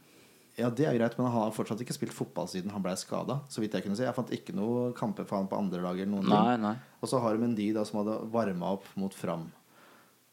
[0.57, 3.35] Ja, det er greit, men han har fortsatt ikke spilt fotball siden han ble skada.
[3.53, 4.01] Så vidt jeg kunne si.
[4.07, 6.55] Jeg fant ikke noe kamper for han på andre lag eller noen Nei,
[6.97, 9.45] Og så har du en de da som hadde varma opp mot Fram.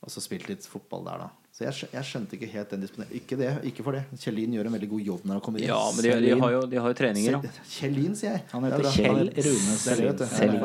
[0.00, 1.43] Og så spilt litt fotball der, da.
[1.55, 3.14] Så jeg, jeg skjønte ikke helt den disponeringen.
[3.21, 4.01] Ikke, det, ikke for det.
[4.19, 5.69] Kjellin gjør en veldig god jobb når han kommer inn.
[5.69, 7.51] Ja, men de, de, har, jo, de har jo treninger, da.
[7.71, 8.43] Kjellin, sier jeg.
[8.51, 8.88] Han er heter.
[8.97, 10.64] Kjell Rune Selin.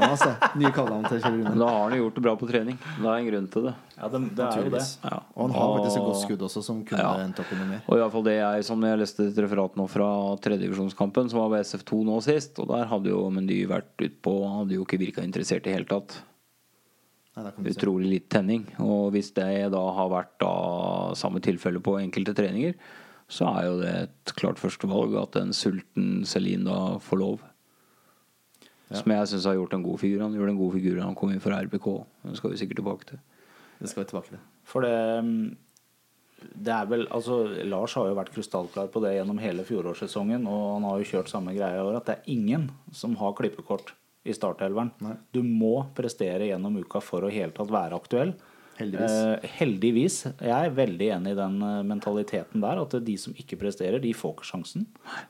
[0.00, 0.48] hans, det.
[0.62, 1.60] Nye kallenavn til Kjell Men Rune.
[1.60, 2.80] da har han gjort det bra på trening.
[2.80, 3.74] Det er en grunn til det.
[3.98, 4.82] Ja, det, det er jo det.
[5.04, 5.20] Ja.
[5.36, 7.14] Og han har faktisk et godt skudd også, som kunne Ja.
[7.28, 7.84] endt opp i noe mer.
[7.84, 10.08] Og i hvert fall det jeg som jeg leste et referat nå fra
[10.40, 14.78] tredjedivisjonskampen, som var ved SF2 nå sist, og der hadde jo Mendy vært utpå Hadde
[14.80, 16.16] jo ikke virka interessert i det hele tatt.
[17.34, 17.50] Nei.
[17.72, 18.66] Utrolig litt tenning.
[18.82, 20.52] Og hvis det da har vært da
[21.18, 22.76] samme tilfelle på enkelte treninger,
[23.30, 27.44] så er jo det et klart førstevalg at en sulten Celine da får lov.
[28.90, 29.00] Ja.
[29.00, 30.22] Som jeg syns har gjort en god figur.
[30.22, 31.88] Han gjorde en god figur da han kom inn fra RBK.
[32.28, 33.22] Det skal vi sikkert tilbake til.
[33.80, 34.42] Det skal vi tilbake til.
[34.68, 34.96] For det
[36.44, 40.46] det er vel, altså Lars har jo vært krystallklar på det gjennom hele fjorårssesongen.
[40.50, 43.36] Og han har jo kjørt samme greia i år, at det er ingen som har
[43.38, 43.94] klippekort
[44.24, 44.90] i startelveren.
[45.34, 48.34] Du må prestere gjennom uka for å i hele tatt være aktuell.
[48.78, 49.12] Heldigvis.
[49.12, 50.16] Eh, heldigvis.
[50.42, 52.80] Jeg er veldig enig i den eh, mentaliteten der.
[52.82, 54.88] At de som ikke presterer, de får ikke sjansen.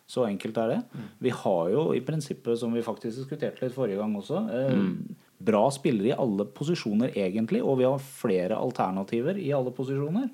[0.08, 0.78] Så enkelt er det.
[1.24, 4.80] Vi har jo i prinsippet, som vi faktisk diskuterte litt forrige gang også, eh,
[5.44, 7.60] bra spillere i alle posisjoner egentlig.
[7.64, 10.32] Og vi har flere alternativer i alle posisjoner.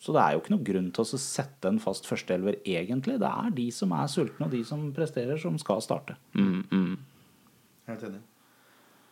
[0.00, 3.18] Så det er jo ikke noe grunn til å sette en fast førsteelver egentlig.
[3.20, 6.16] Det er de som er sultne og de som presterer, som skal starte.
[6.32, 6.94] Mm, mm.
[7.90, 8.20] Helt enig.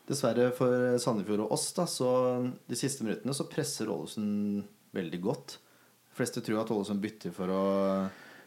[0.09, 2.11] Dessverre for Sandefjord og oss, da, så
[2.65, 4.63] de siste minuttene så presser Ålesund
[4.97, 5.59] veldig godt.
[6.09, 7.65] De fleste tror at Ålesund bytter for å,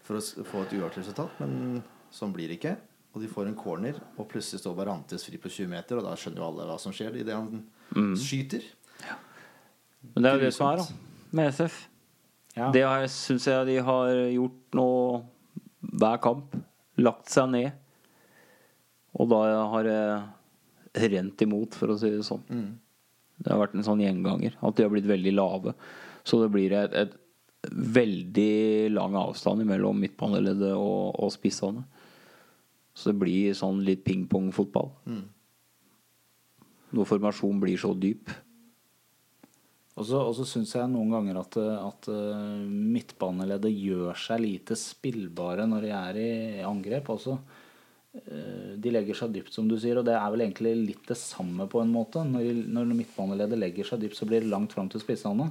[0.08, 2.74] for å få et uavgjort resultat, men sånn blir det ikke.
[3.12, 6.16] Og de får en corner, og plutselig står Barantes fri på 20 meter, og da
[6.18, 8.66] skjønner jo alle hva som skjer idet han skyter.
[10.16, 11.26] Men det er jo det som er, da.
[11.38, 11.78] Med SF.
[12.56, 12.72] Ja.
[12.74, 14.88] Det syns jeg de har gjort nå
[15.92, 16.56] hver kamp.
[17.02, 17.78] Lagt seg ned.
[19.20, 19.42] Og da
[19.74, 22.44] har det rent imot, for å si det sånn.
[23.42, 24.56] Det har vært en sånn gjenganger.
[24.62, 25.74] At de har blitt veldig lave.
[26.24, 27.18] Så det blir et, et
[27.72, 31.84] veldig lang avstand mellom midtbaneleddet og, og spissene.
[32.94, 34.92] Så det blir sånn litt ping-pong-fotball.
[36.92, 38.32] Når formasjonen blir så dyp.
[40.00, 44.78] Og så, og så syns jeg noen ganger at, at eh, midtbaneleddet gjør seg lite
[44.80, 46.32] spillbare når de er i
[46.66, 47.12] angrep.
[47.12, 47.61] Altså, eh,
[48.12, 51.64] de legger seg dypt, som du sier, og det er vel egentlig litt det samme
[51.72, 52.26] på en måte.
[52.28, 55.48] Når, når midtbaneleddet legger seg dypt, så blir det langt fram til spissene.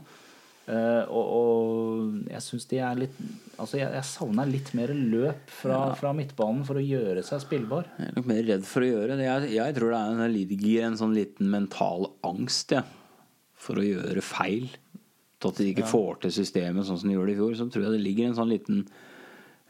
[0.71, 3.15] Uh, og, og jeg syns de er litt
[3.59, 7.91] Altså, jeg, jeg savner litt mer løp fra, fra midtbanen for å gjøre seg spillbar.
[7.99, 9.27] Jeg er nok mer redd for å gjøre det.
[9.27, 12.85] Jeg, jeg tror det er en, ligger en sånn liten mental angst ja,
[13.61, 14.71] for å gjøre feil.
[15.41, 17.59] Til at de ikke får til systemet sånn som de gjorde i fjor.
[17.59, 18.81] Så tror jeg det ligger en sånn liten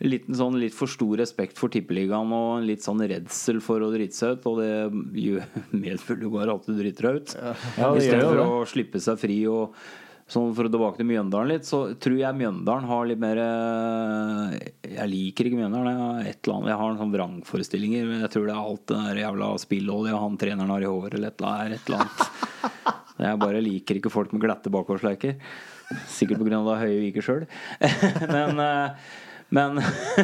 [0.01, 3.91] Liten sånn litt for stor respekt for tippeligaen og en litt sånn redsel for å
[3.93, 4.47] drite seg ut.
[4.49, 5.33] Og det
[5.87, 7.35] medfører jo bare at du driter deg ut.
[7.37, 9.77] Ja, ja Istedenfor å slippe seg fri og
[10.31, 14.53] Sånn For å tilbake til Mjøndalen litt, så tror jeg Mjøndalen har litt mer eh,
[14.87, 15.91] Jeg liker ikke Mjøndalen.
[15.91, 18.05] Jeg har, et eller annet, jeg har en sånn vrangforestillinger.
[18.07, 21.17] Men jeg tror det er alt det der jævla spillolja han treneren har i håret
[21.19, 21.81] eller et eller annet.
[21.81, 22.95] Et eller annet.
[23.21, 25.35] Jeg bare liker ikke folk med glatte bakoversleiker.
[26.09, 26.63] Sikkert pga.
[26.85, 27.43] høye viker sjøl.
[28.37, 29.11] men eh,
[29.55, 29.81] men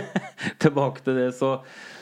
[0.63, 1.59] tilbake til det, så,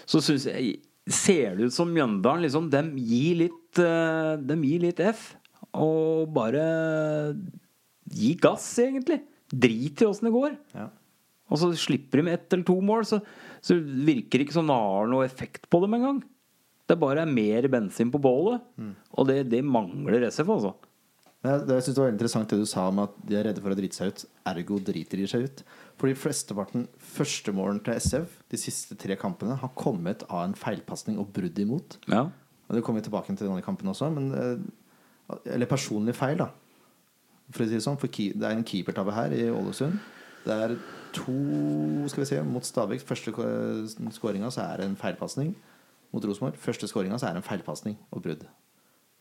[0.08, 4.86] så syns jeg Ser det ut som Mjøndalen liksom, dem gir litt eh, Dem gir
[4.86, 5.34] litt F.
[5.76, 6.62] Og bare
[8.08, 9.18] gi gass, egentlig.
[9.52, 10.54] Drit i åssen det går.
[10.72, 10.86] Ja.
[11.52, 13.18] Og så slipper de med ett eller to mål, så,
[13.60, 16.22] så virker det ikke som det har noe effekt på dem engang.
[16.88, 18.64] Det bare er mer bensin på bålet.
[19.12, 20.74] Og det, det mangler SF, altså.
[21.44, 23.74] Men jeg, synes det var interessant det du sa om at de er redde for
[23.74, 24.22] å drite seg ut.
[24.48, 25.58] Ergo driter de seg ut.
[26.00, 31.34] Fordi flesteparten førstemålen til SF de siste tre kampene har kommet av en feilpasning og
[31.36, 31.98] brudd imot.
[32.08, 32.30] Ja.
[32.64, 34.08] Og Det kommer vi tilbake til denne kampen også.
[34.14, 36.48] Men, eh, eller personlig feil, da.
[37.52, 38.00] For å si det sånn.
[38.00, 40.00] For det er en keepertabbe her i Ålesund.
[40.46, 40.78] Det er
[41.12, 43.04] to skal vi se, mot Stabæk.
[43.04, 43.32] Første
[44.16, 45.54] skåringa så er det en feilpasning.
[46.10, 46.56] Mot Rosenborg.
[46.56, 48.46] Første skåringa så er det en feilpasning og brudd.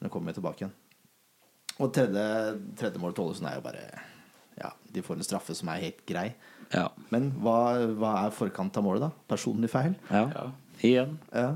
[0.01, 0.73] Det kommer vi tilbake igjen.
[1.81, 2.25] Og tredje,
[2.77, 3.85] tredje mål til Ålesund er jo bare
[4.59, 6.27] Ja, de får en straffe som er helt grei.
[6.73, 6.87] Ja.
[7.09, 7.57] Men hva,
[7.97, 9.25] hva er forkant av målet, da?
[9.29, 9.95] Personlig feil?
[10.11, 10.49] ja.
[10.83, 11.17] Igjen.
[11.31, 11.53] Ja.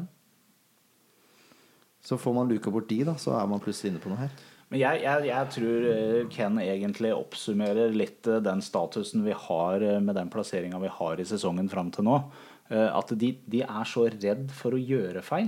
[2.08, 4.36] Så får man luka bort de, da, så er man plutselig inne på noe her.
[4.68, 9.84] Men jeg, jeg, jeg tror eh, Ken egentlig oppsummerer litt eh, den statusen vi har
[9.84, 12.20] eh, med den plasseringa vi har i sesongen fram til nå.
[12.68, 15.46] At de, de er så redd for å gjøre feil.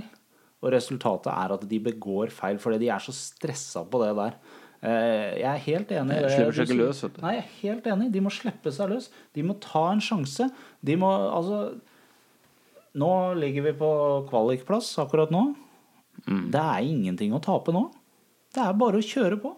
[0.64, 4.38] Og resultatet er at de begår feil fordi de er så stressa på det der.
[4.82, 6.16] Eh, Jeg er helt enig.
[6.22, 7.22] Jeg slipper seg ikke løs, vet du.
[7.24, 8.10] Nei, jeg er helt enig.
[8.14, 9.10] De må slippe seg løs.
[9.36, 10.50] De må ta en sjanse.
[10.84, 11.80] De må altså
[13.00, 13.88] Nå ligger vi på
[14.26, 15.44] kvalikplass akkurat nå.
[16.26, 16.48] Mm.
[16.50, 17.84] Det er ingenting å tape nå.
[18.50, 19.52] Det er bare å kjøre på.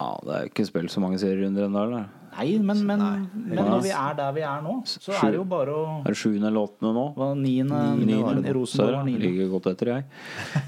[0.00, 2.08] Ja, det er jo ikke spilt så mange serierunder ennå, eller?
[2.30, 3.40] Nei, men, men, Nei.
[3.56, 6.14] men når vi er der vi er nå, så er det jo bare å Er
[6.14, 7.02] det sjuende eller åttende nå?
[7.16, 8.52] hva, Niende Niende niende, var det det.
[8.54, 9.00] Rosenborg Så det.
[9.08, 9.24] niende.
[9.26, 10.04] Ligger godt etter, jeg.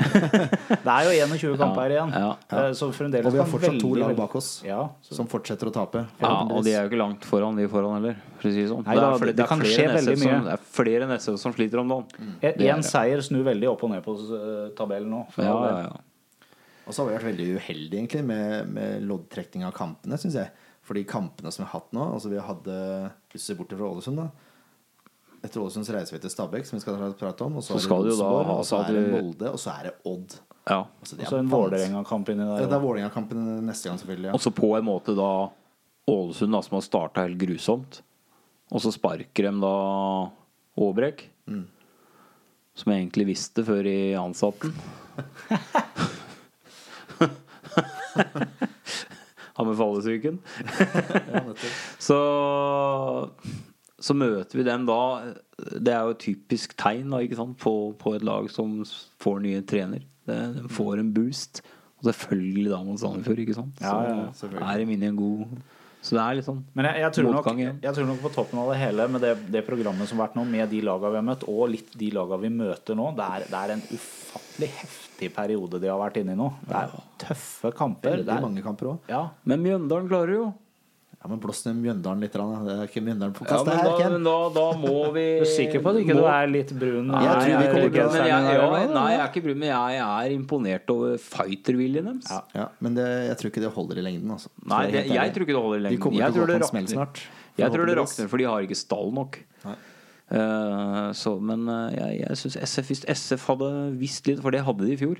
[0.82, 2.12] Det er jo 21 kamper igjen.
[2.18, 2.64] Ja, ja.
[2.76, 5.16] Så fremdeles Og vi har fortsatt to lag bak oss Ja, så.
[5.20, 6.04] som fortsetter å tape.
[6.20, 8.68] Ja, og de er jo ikke langt foran de foran heller, for å si det
[8.74, 8.84] sånn.
[8.90, 10.44] Nei da, er flere- det kan skje enn veldig SF som, mye.
[10.50, 12.32] det er flere enn som sliter om dagen.
[12.42, 12.88] Det Én mm.
[12.90, 15.22] seier snur veldig opp og ned på eh, tabellen nå.
[15.30, 16.00] for Ja, ja, ja.
[16.86, 20.50] Og så har vi vært veldig uheldige egentlig med, med loddtrekning av kampene, syns jeg.
[20.82, 22.76] For de kampene som vi har hatt nå altså Vi hadde,
[23.30, 24.24] Hvis du ser bort fra Ålesund, da.
[25.42, 27.56] Etter Ålesund så reiser vi til Stabæk, som vi skal prate om.
[27.58, 29.94] Og så, Så er det Rosenborg, og så er det Molde, og så er det
[30.10, 30.36] Odd.
[30.70, 30.80] ja.
[31.02, 32.60] Altså, det Og er så en Vålerenga-kamp inni der.
[32.62, 34.30] Ja, det er Vålerenga-kampen neste gang, selvfølgelig.
[34.30, 34.34] Ja.
[34.38, 35.30] Og så på en måte da
[36.10, 38.02] Ålesund, da, som har starta helt grusomt.
[38.72, 39.72] Og så sparker de da
[40.78, 41.28] Aabrek.
[41.46, 41.66] Mm.
[42.74, 44.72] Som jeg egentlig visste før i ansatten.
[49.56, 50.38] Har med fallesyken.
[51.28, 51.42] Ja.
[52.08, 52.18] Så
[54.02, 55.00] så møter vi dem da
[55.78, 57.20] Det er jo et typisk tegn da?
[57.60, 58.80] På, på et lag som
[59.22, 60.02] får nye trener.
[60.26, 61.62] Det, de får en boost.
[62.00, 63.78] Og selvfølgelig da mot Sandefjord, ikke sant.
[63.78, 65.44] Så ja, ja, er de inne i en god
[66.02, 67.76] Så det er litt sånn Men jeg, jeg, tror nok, igjen.
[67.84, 70.38] jeg tror nok på toppen av det hele, med det, det programmet som har vært
[70.40, 73.28] nå, med de laga vi har møtt, og litt de laga vi møter nå, det
[73.36, 76.48] er, det er en ufattelig heftig periode de har vært inne i nå.
[76.66, 78.16] Det er tøffe kamper.
[78.18, 79.08] Det Veldig er, mange kamper òg.
[79.12, 80.48] ja, Men Mjøndalen klarer jo.
[81.22, 82.32] Ja, men blås ned Mjøndalen litt.
[82.34, 84.24] Det er ikke Mjøndalen-podkast, men det her, Ken.
[84.26, 87.12] da, da må vi Du er sikker på at ikke må- du er litt brun?
[87.14, 88.06] Jeg tror vi kommer bra.
[88.10, 92.08] men jeg, ja, ja, Nei, jeg er ikke brun, men jeg er imponert over fighterviljen
[92.10, 92.26] deres.
[92.32, 92.40] Ja.
[92.58, 94.34] Ja, men det, jeg tror ikke det holder i lengden.
[94.34, 94.50] Altså.
[94.66, 96.02] Nei, det, jeg, jeg tror ikke det holder De lenge.
[96.02, 97.22] kommer Jeg til å tror gå det på en smell snart.
[97.62, 99.38] Jeg tror det rakner, for de har ikke stall nok.
[99.64, 99.76] Nei.
[100.32, 104.62] Eh, så, men uh, jeg, jeg syns SF, hvis SF hadde visst litt, for det
[104.64, 105.18] hadde de i fjor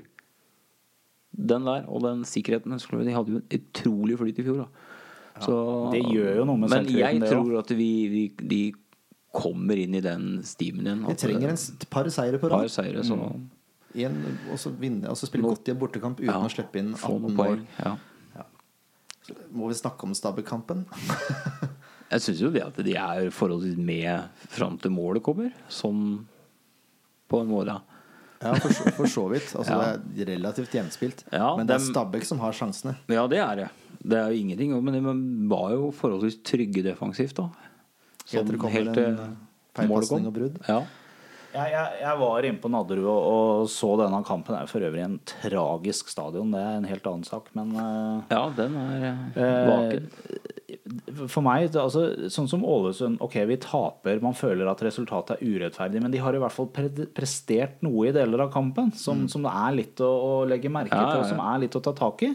[1.37, 4.65] Den der og den sikkerheten De hadde jo en utrolig flyt i fjor.
[4.65, 4.67] Da.
[5.41, 5.55] Så,
[5.91, 8.61] det gjør jo noe med Men jeg det tror at vi, vi, de
[9.33, 11.05] kommer inn i den stimen igjen.
[11.09, 12.69] Vi trenger en par seire på par rad.
[12.71, 13.17] seire, så
[13.95, 14.15] En,
[14.51, 16.93] og så vinne, og så spille godt i en bortekamp uten ja, å slippe inn
[16.95, 17.35] 18 mål.
[17.37, 17.67] poeng.
[17.79, 17.95] Ja.
[19.53, 20.85] Må vi snakke om Stabæk-kampen?
[22.13, 25.53] Jeg syns jo det at de er forholdsvis med fram til målet kommer.
[25.71, 26.25] Sånn
[27.31, 27.77] på en måte.
[28.43, 29.53] Ja, for, så- for så vidt.
[29.55, 29.93] Altså, Ja.
[29.97, 31.23] Det er relativt jevnspilt.
[31.31, 32.97] Ja, men det er Stabæk som har sjansene.
[33.09, 33.69] Ja, det er det.
[34.03, 35.13] Det er jo ingenting, men de
[35.51, 37.49] var jo forholdsvis trygge defensivt, da.
[38.33, 40.27] Kommer helt til eh, målet kom.
[40.27, 40.59] og brudd.
[40.67, 40.81] Ja.
[41.53, 44.55] Jeg, jeg, jeg var inne på Nadderud og, og så denne kampen.
[44.55, 46.49] Det er for øvrig en tragisk stadion.
[46.49, 50.09] Det er en helt annen sak, men eh, ja, den er eh, Eh, vaken.
[51.29, 56.01] For meg, altså, sånn som Ålesund Ok, vi taper, man føler at resultatet er urettferdig,
[56.01, 59.45] men de har i hvert fall pre prestert noe i deler av kampen som, som
[59.45, 60.99] det er litt å, å legge merke Mm.
[60.99, 62.33] Ja, til, ja, og som er litt å ta tak i.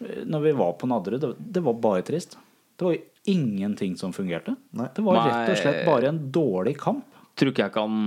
[0.00, 2.38] Når vi var på Nadderud, det, det var bare trist.
[2.80, 2.96] Det var
[3.28, 4.54] ingenting som fungerte.
[4.72, 4.86] Nei.
[4.96, 7.04] Det var rett og slett bare en dårlig kamp.
[7.36, 7.98] Tror ikke jeg kan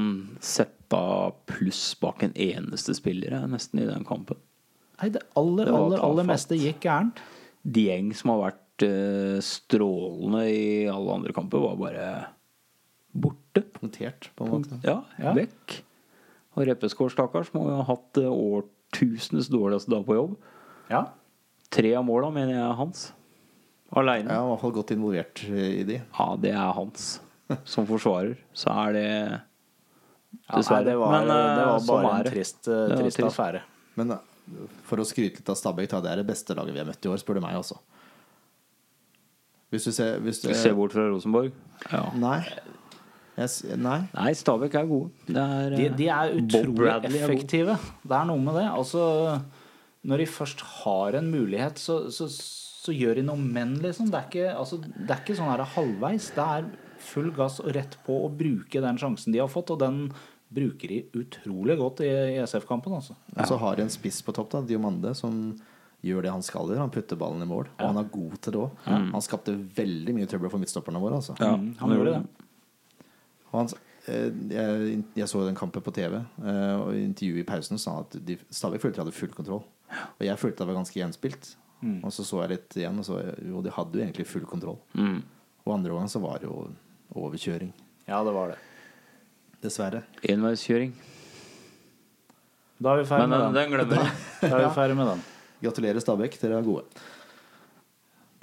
[0.43, 0.97] sette
[1.49, 4.37] pluss bak en eneste spiller nesten i den kampen.
[5.01, 7.21] Nei, det aller, Det aller, aller meste gikk gærent.
[7.63, 12.07] Dieng, som har vært uh, strålende i alle andre kamper, var bare
[13.13, 13.63] borte.
[13.77, 14.77] Punktert, på en måte.
[14.85, 15.33] Ja, Ja.
[15.37, 15.79] vekk.
[16.57, 20.35] Og Reppeskår, stakkars, må jo ha hatt eh, årtusenes dårligste dag på jobb.
[20.89, 21.07] Ja.
[21.73, 23.07] Tre av måla mener jeg er hans.
[23.93, 24.29] Aleine.
[24.33, 25.99] Ja, i hvert fall godt involvert eh, i de.
[26.17, 27.07] Ja, det er hans.
[27.69, 29.39] Som forsvarer så er det Ja,
[30.49, 30.85] nei, Dessverre.
[30.87, 33.25] det var, Men, eh, det var bare en trist, trist trist.
[33.27, 33.61] affære.
[33.99, 34.21] Men eh,
[34.89, 37.11] for å skryte litt av Stabæk, det er det beste laget vi har møtt i
[37.13, 37.77] år, spør du meg også.
[39.73, 41.51] Hvis du ser hvis du, Se bort fra Rosenborg.
[41.91, 42.03] Ja.
[42.17, 42.39] Nei.
[43.37, 43.99] Yes, nei.
[44.13, 45.09] Nei, Stabæk er gode.
[45.25, 47.77] Det er, De, eh, de er utrolig Bradley er effektive.
[48.05, 48.67] Det er noe med det.
[48.69, 49.05] Altså,
[50.03, 54.09] når de først har en mulighet, så, så, så gjør de noe men, liksom.
[54.11, 56.31] Det er ikke, altså, det er ikke sånn her halvveis.
[56.35, 56.67] Det er
[57.03, 60.05] full gass og rett på å bruke den sjansen de har fått, og den
[60.53, 63.15] bruker de utrolig godt i, i SF-kampen, altså.
[63.33, 65.39] Og så har de en spiss på topp, da, Diomande, som
[66.03, 66.83] gjør det han skal gjøre.
[66.83, 67.69] Han putter ballen i mål.
[67.79, 68.83] Og han er god til det òg.
[68.91, 71.21] Han skapte veldig mye trøbbel for midtstopperne våre.
[71.21, 71.35] Altså.
[71.39, 72.49] Ja, Mm, han gjorde det.
[73.53, 73.69] Og han,
[74.11, 77.95] eh, jeg, jeg så den kampen på TV, eh, og i intervjuet i pausen sa
[77.95, 79.63] han at Stavik Stabæk følte de hadde full kontroll.
[79.91, 81.53] Og jeg følte det var ganske gjenspilt.
[82.03, 84.77] Og så så jeg litt igjen, og så jo, de hadde jo egentlig full kontroll.
[84.95, 85.17] Mm.
[85.65, 86.69] Og andre gangen så var det jo
[87.19, 87.73] overkjøring.
[88.07, 88.59] Ja, det var det.
[89.63, 90.03] Dessverre.
[90.27, 90.93] Enveiskjøring.
[92.83, 93.59] Da er vi ferdig med den, den.
[93.59, 94.47] den glemmer vi.
[94.47, 95.25] Da er vi ferdig med den.
[95.63, 96.39] Gratulerer, Stabæk.
[96.41, 97.03] Dere er gode.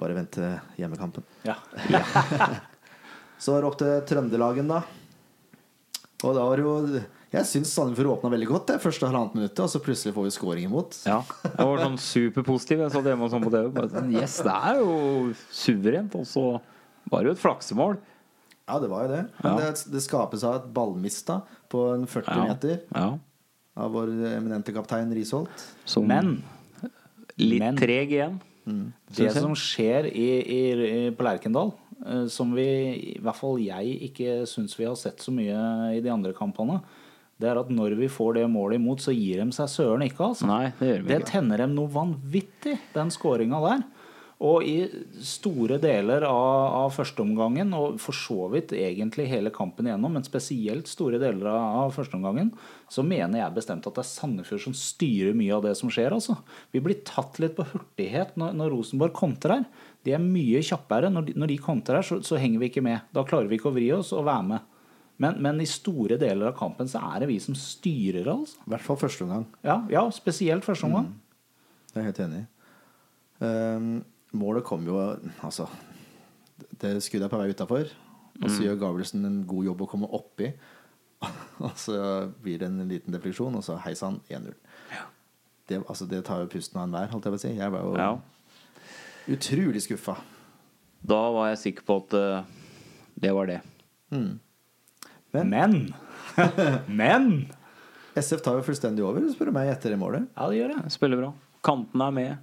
[0.01, 1.25] Bare vent til hjemmekampen.
[1.45, 1.57] Ja.
[3.41, 4.81] Så er det opp til Trøndelagen, da.
[6.21, 9.59] Og da var det jo Jeg syns Sandefjord åpna veldig godt det første halvannet minuttet,
[9.63, 10.97] og så plutselig får vi scoring imot.
[11.07, 12.81] Ja, jeg var sånn superpositiv.
[12.83, 13.69] Jeg satt hjemme og sånn på TV.
[13.77, 14.95] Bare yes, det er jo
[15.55, 16.17] suverent.
[16.19, 16.43] Og så
[17.11, 17.95] var det jo et flaksemål.
[18.67, 19.21] Ja, det var jo det.
[19.43, 19.71] Men Ja.
[19.71, 21.39] det, det skapes av et ballmist da
[21.71, 22.43] på en 40 Ja.
[22.51, 23.07] meter Ja.
[23.77, 25.67] av vår eminente kaptein Risholt.
[25.85, 26.43] Som Men
[27.37, 28.41] litt men- treg igjen.
[29.15, 31.71] det som skjer i, i, i, på Lerkendal,
[32.05, 36.01] eh, som vi, i hvert fall jeg, ikke syns vi har sett så mye i
[36.01, 36.81] de andre kampene,
[37.41, 40.29] det er at når vi får det målet imot, så gir de seg søren ikke,
[40.31, 40.47] altså.
[40.49, 41.31] Nei, det gjør vi Det ikke.
[41.33, 43.83] tenner dem noe vanvittig, den skåringa der.
[44.41, 44.87] Og i
[45.21, 50.89] store deler av, av førsteomgangen, og for så vidt egentlig hele kampen igjennom, men spesielt
[50.89, 52.49] store deler av, av førsteomgangen,
[52.89, 56.15] så mener jeg bestemt at det er Sandefjord som styrer mye av det som skjer.
[56.17, 56.39] Altså.
[56.73, 59.61] Vi blir tatt litt på hurtighet når, når Rosenborg kontrer.
[60.09, 61.13] De er mye kjappere.
[61.13, 63.05] Når de, når de kontrer, så, så henger vi ikke med.
[63.13, 64.70] Da klarer vi ikke å vri oss og være med.
[65.21, 68.57] Men, men i store deler av kampen så er det vi som styrer, altså.
[68.65, 69.45] I hvert fall første omgang.
[69.65, 71.11] Ja, ja spesielt første omgang.
[71.91, 72.47] Det er jeg helt enig i.
[73.41, 73.87] Um,
[74.37, 74.99] målet kom jo
[75.41, 75.65] Altså,
[76.81, 77.91] det skuddet er på vei utafor.
[78.41, 80.49] Og så gjør Gabrielsen en god jobb å komme oppi.
[81.65, 81.97] og så
[82.41, 84.55] blir det en liten defleksjon, og så hei sann, 1-0.
[85.69, 87.51] Det, altså, det tar jo pusten av enhver, holdt jeg på å si.
[87.59, 88.11] Jeg var jo Ja.
[89.29, 90.17] utrolig skuffa.
[91.05, 92.43] Da var jeg sikker på at uh,
[93.21, 93.59] det var det.
[95.33, 95.93] Men-
[96.87, 97.27] Men Men
[98.15, 100.25] SF tar jo fullstendig over, spør du meg, etter det målet.
[100.35, 100.91] Ja, det gjør det.
[100.91, 101.29] Spiller bra.
[101.63, 102.37] Kantene er med.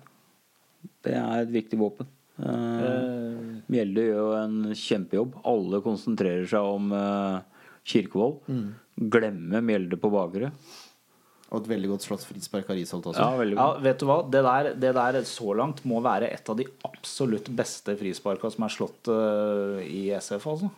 [1.04, 2.08] Det er et viktig våpen.
[2.38, 5.36] Uh, Mjelde gjør jo en kjempejobb.
[5.50, 7.40] Alle konsentrerer seg om uh,
[7.88, 8.38] Kirkevold.
[9.12, 10.52] Glemmer Mjelde på bakere.
[11.48, 13.20] Og et veldig godt slått frispark av Risholt også.
[13.24, 14.18] Ja, Ja, vet du hva?
[14.28, 18.64] Det der, det der så langt må være et av de absolutt beste frisparka som
[18.66, 20.68] er slått uh, i SF, altså.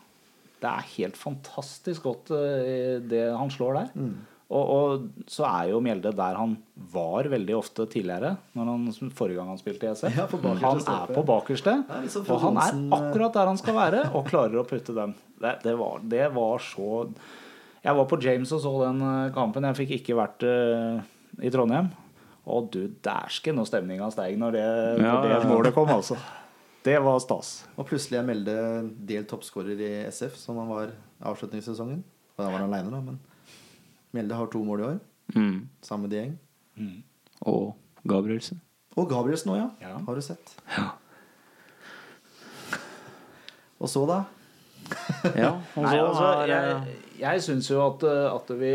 [0.60, 3.94] Det er helt fantastisk godt, eh, det han slår der.
[4.50, 6.56] Og, og så er jo Mjelde der han
[6.90, 10.16] var veldig ofte tidligere, når han, forrige gang han spilte i SF.
[10.18, 11.76] Ja, han er på bakerste,
[12.10, 12.96] sånn og han er eh.
[12.98, 15.14] akkurat der han skal være, og klarer å putte den.
[15.38, 17.06] Det, det, var, det var så
[17.80, 19.68] Jeg var på James og så den eh, kampen.
[19.70, 20.98] Jeg fikk ikke vært uh,
[21.40, 21.94] i Trondheim.
[22.50, 24.66] Og du dæsken når stemninga steg når det,
[24.98, 26.18] Ja, når det målet kom, altså.
[26.84, 27.50] Det var stas.
[27.76, 28.54] Og plutselig er Melde
[29.08, 30.94] delt toppskårer i SF, som han var
[31.28, 32.00] avslutningssesongen.
[32.36, 33.20] Og da var han aleine, da, men
[34.16, 34.98] Melde har to mål i år,
[35.30, 35.68] Mm.
[35.86, 36.32] Samme de gjeng.
[36.74, 37.02] Mm.
[37.46, 37.76] Og
[38.08, 38.60] Gabrielsen.
[38.98, 39.68] Og Gabrielsen òg, ja.
[39.80, 39.98] Ja.
[40.02, 40.56] Har du sett.
[40.74, 40.88] Ja.
[43.78, 44.24] Og så, da?
[45.36, 46.88] Ja, og Nei, altså, jeg eh,
[47.20, 48.72] jeg syns jo at, eh, at vi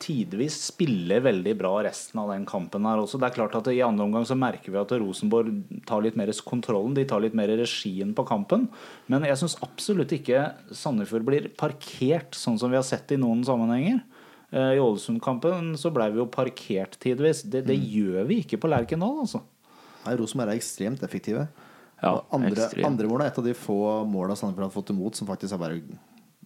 [0.00, 3.18] tidvis spiller veldig bra resten av den kampen her også.
[3.20, 5.52] Det er klart at I andre omgang så merker vi at Rosenborg
[5.88, 6.96] tar litt mer kontrollen.
[6.96, 8.68] De tar litt mer regien på kampen.
[9.12, 13.44] Men jeg syns absolutt ikke Sandefjord blir parkert, sånn som vi har sett i noen
[13.46, 14.02] sammenhenger.
[14.50, 17.44] Eh, I Ålesund-kampen så blei vi jo parkert tidvis.
[17.46, 19.44] Det, det gjør vi ikke på Lerkendal, altså.
[20.06, 21.48] Nei, Rosenborg er ekstremt effektive.
[22.00, 22.86] Ja, andre, ekstremt.
[22.88, 25.60] andre mål er et av de få måla Sandefjord har fått imot som faktisk er
[25.60, 25.82] bare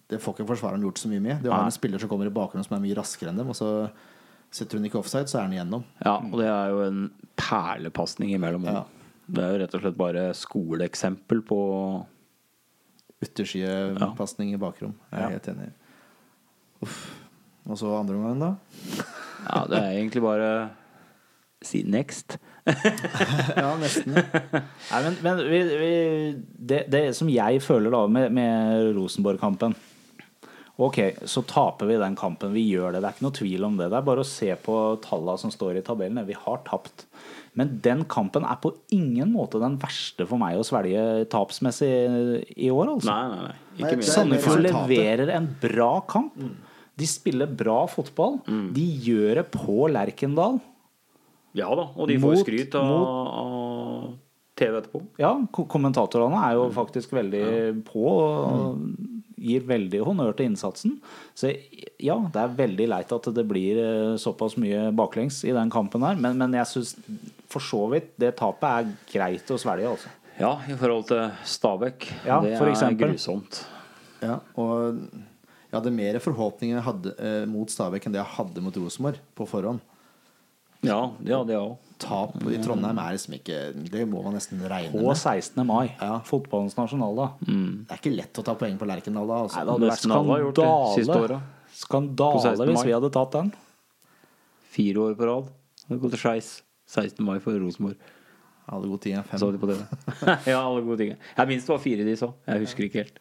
[0.09, 1.39] Det får ikke forsvareren gjort så mye med.
[1.41, 3.57] Det har en spiller som kommer i bakgrunnen som er mye raskere enn dem, og
[3.57, 3.69] så
[4.53, 5.83] setter hun ikke offside, så er han igjennom.
[6.05, 6.99] Ja, og det er jo en
[7.41, 8.67] perlepasning imellom.
[8.69, 8.83] Ja.
[9.25, 11.57] Det er jo rett og slett bare skoleeksempel på
[13.25, 14.93] Yttersidepasning i bakrom.
[15.11, 15.29] Jeg er Ja.
[15.29, 15.71] helt enig.
[16.83, 17.21] Uff.
[17.67, 18.55] Og så andre omgang, da?
[19.45, 20.69] Ja, det er egentlig bare
[21.61, 22.37] si next.
[23.57, 24.13] Ja, nesten.
[24.15, 25.91] Nei, men, men vi, vi,
[26.65, 29.75] det, det som jeg føler da med, med Rosenborg-kampen
[30.77, 32.51] Ok, så taper vi den kampen.
[32.51, 32.99] Vi gjør det.
[33.01, 33.85] Det er ikke noe tvil om det.
[33.93, 36.25] Det er bare å se på tallene som står i tabellen.
[36.27, 37.05] Vi har tapt.
[37.55, 41.87] Men den kampen er på ingen måte den verste for meg å svelge tapsmessig
[42.59, 43.07] i år, altså.
[43.07, 43.55] Nei, nei, nei.
[43.79, 44.09] Ikke mye.
[44.11, 46.35] Sandefjord leverer en bra kamp.
[46.99, 48.41] De spiller bra fotball.
[48.75, 50.59] De gjør det på Lerkendal.
[51.55, 52.91] Ja da, og de får Mot- skryt av,
[53.39, 54.13] av
[54.59, 55.05] TV etterpå.
[55.23, 55.31] Ja,
[55.71, 57.45] kommentatorene er jo faktisk veldig
[57.87, 58.81] på og
[59.45, 60.97] gir veldig honnør til innsatsen.
[61.37, 61.53] Så
[62.01, 66.05] ja, det er veldig leit at det blir eh, såpass mye baklengs i den kampen
[66.05, 66.95] her, men, men jeg syns
[67.51, 70.11] for så vidt det tapet er greit å svelge, altså.
[70.35, 72.09] Ja, i forhold til Stabæk.
[72.25, 73.13] Ja, det er eksempel.
[73.13, 73.61] grusomt.
[74.19, 78.63] Ja, og jeg hadde mer forhåpninger jeg hadde, eh, mot Stabæk enn det jeg hadde
[78.63, 79.83] mot Rosenborg på forhånd.
[80.85, 81.84] Ja, det hadde jeg òg.
[81.99, 85.15] Tap i Trondheim er liksom ikke Det må man nesten regne På med.
[85.17, 85.65] 16.
[85.65, 86.19] mai, Ja.
[86.27, 87.37] fotballens nasjonaldag.
[87.45, 89.35] Det er ikke lett å ta poeng på Lerkendal da.
[89.35, 89.63] Nei, Altså.
[89.63, 91.41] det hadde vært det skandale,
[91.75, 93.53] skandale hvis vi hadde tatt den.
[94.75, 95.49] Fire år på rad.
[95.89, 96.61] Det går til skeis.
[96.87, 97.23] 16.
[97.25, 97.95] mai for Rosenborg.
[98.67, 99.39] Alle gode ting er fem.
[99.39, 99.77] Så de på det.
[100.51, 101.15] ja, alle gode ting.
[101.37, 102.33] Jeg minst det var fire de så.
[102.47, 103.19] Jeg husker ikke helt.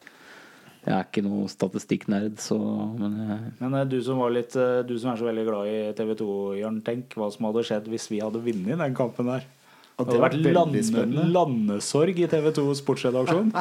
[0.85, 2.59] Jeg er ikke noe statistikknerd, så
[2.99, 5.69] Men jeg, Men eh, du som, var litt, eh, du som er så veldig glad
[5.71, 9.31] i TV 2, Jørn, tenk hva som hadde skjedd hvis vi hadde vunnet den kampen
[9.33, 9.47] der.
[9.95, 13.55] Og Det hadde vært lande, landesorg i TV 2 sportsredaksjon.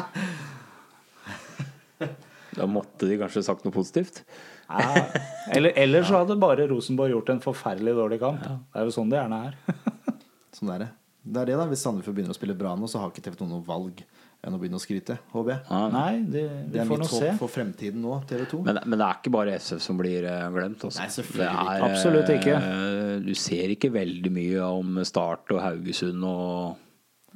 [2.58, 4.20] da måtte de kanskje sagt noe positivt.
[4.68, 5.06] Ja.
[5.54, 8.44] Eller, eller så hadde bare Rosenborg gjort en forferdelig dårlig kamp.
[8.44, 9.80] Det er jo sånn det gjerne er.
[10.54, 10.90] Sånn er det.
[11.24, 13.38] Det er det da, Hvis Sandefjord begynner å spille bra nå, så har ikke TV
[13.40, 14.04] 2 noe valg
[14.46, 15.16] enn å begynne å skryte.
[15.32, 15.60] håper jeg.
[15.70, 17.32] Ja, Nei, det, Det vi er mitt håp se.
[17.40, 18.62] for fremtiden nå, TV 2.
[18.66, 20.84] Men, men det er ikke bare SF som blir eh, glemt.
[20.88, 21.00] Også.
[21.00, 21.90] Nei, selvfølgelig er, ikke.
[21.90, 22.56] Absolutt ikke.
[22.60, 26.80] eh, Du ser ikke veldig mye om Start og Haugesund og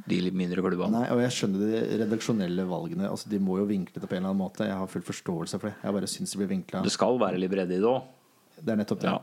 [0.09, 0.93] de litt mindre klubbene.
[0.95, 3.09] Nei, og jeg skjønner de redaksjonelle valgene.
[3.11, 4.69] Altså, De må jo vinkle det på en eller annen måte.
[4.69, 5.77] Jeg har full forståelse for det.
[5.83, 6.85] Jeg bare syns det blir vinkla.
[6.87, 8.07] Det skal være litt bredde i det òg.
[8.63, 9.11] Det er nettopp det.
[9.11, 9.19] Ja.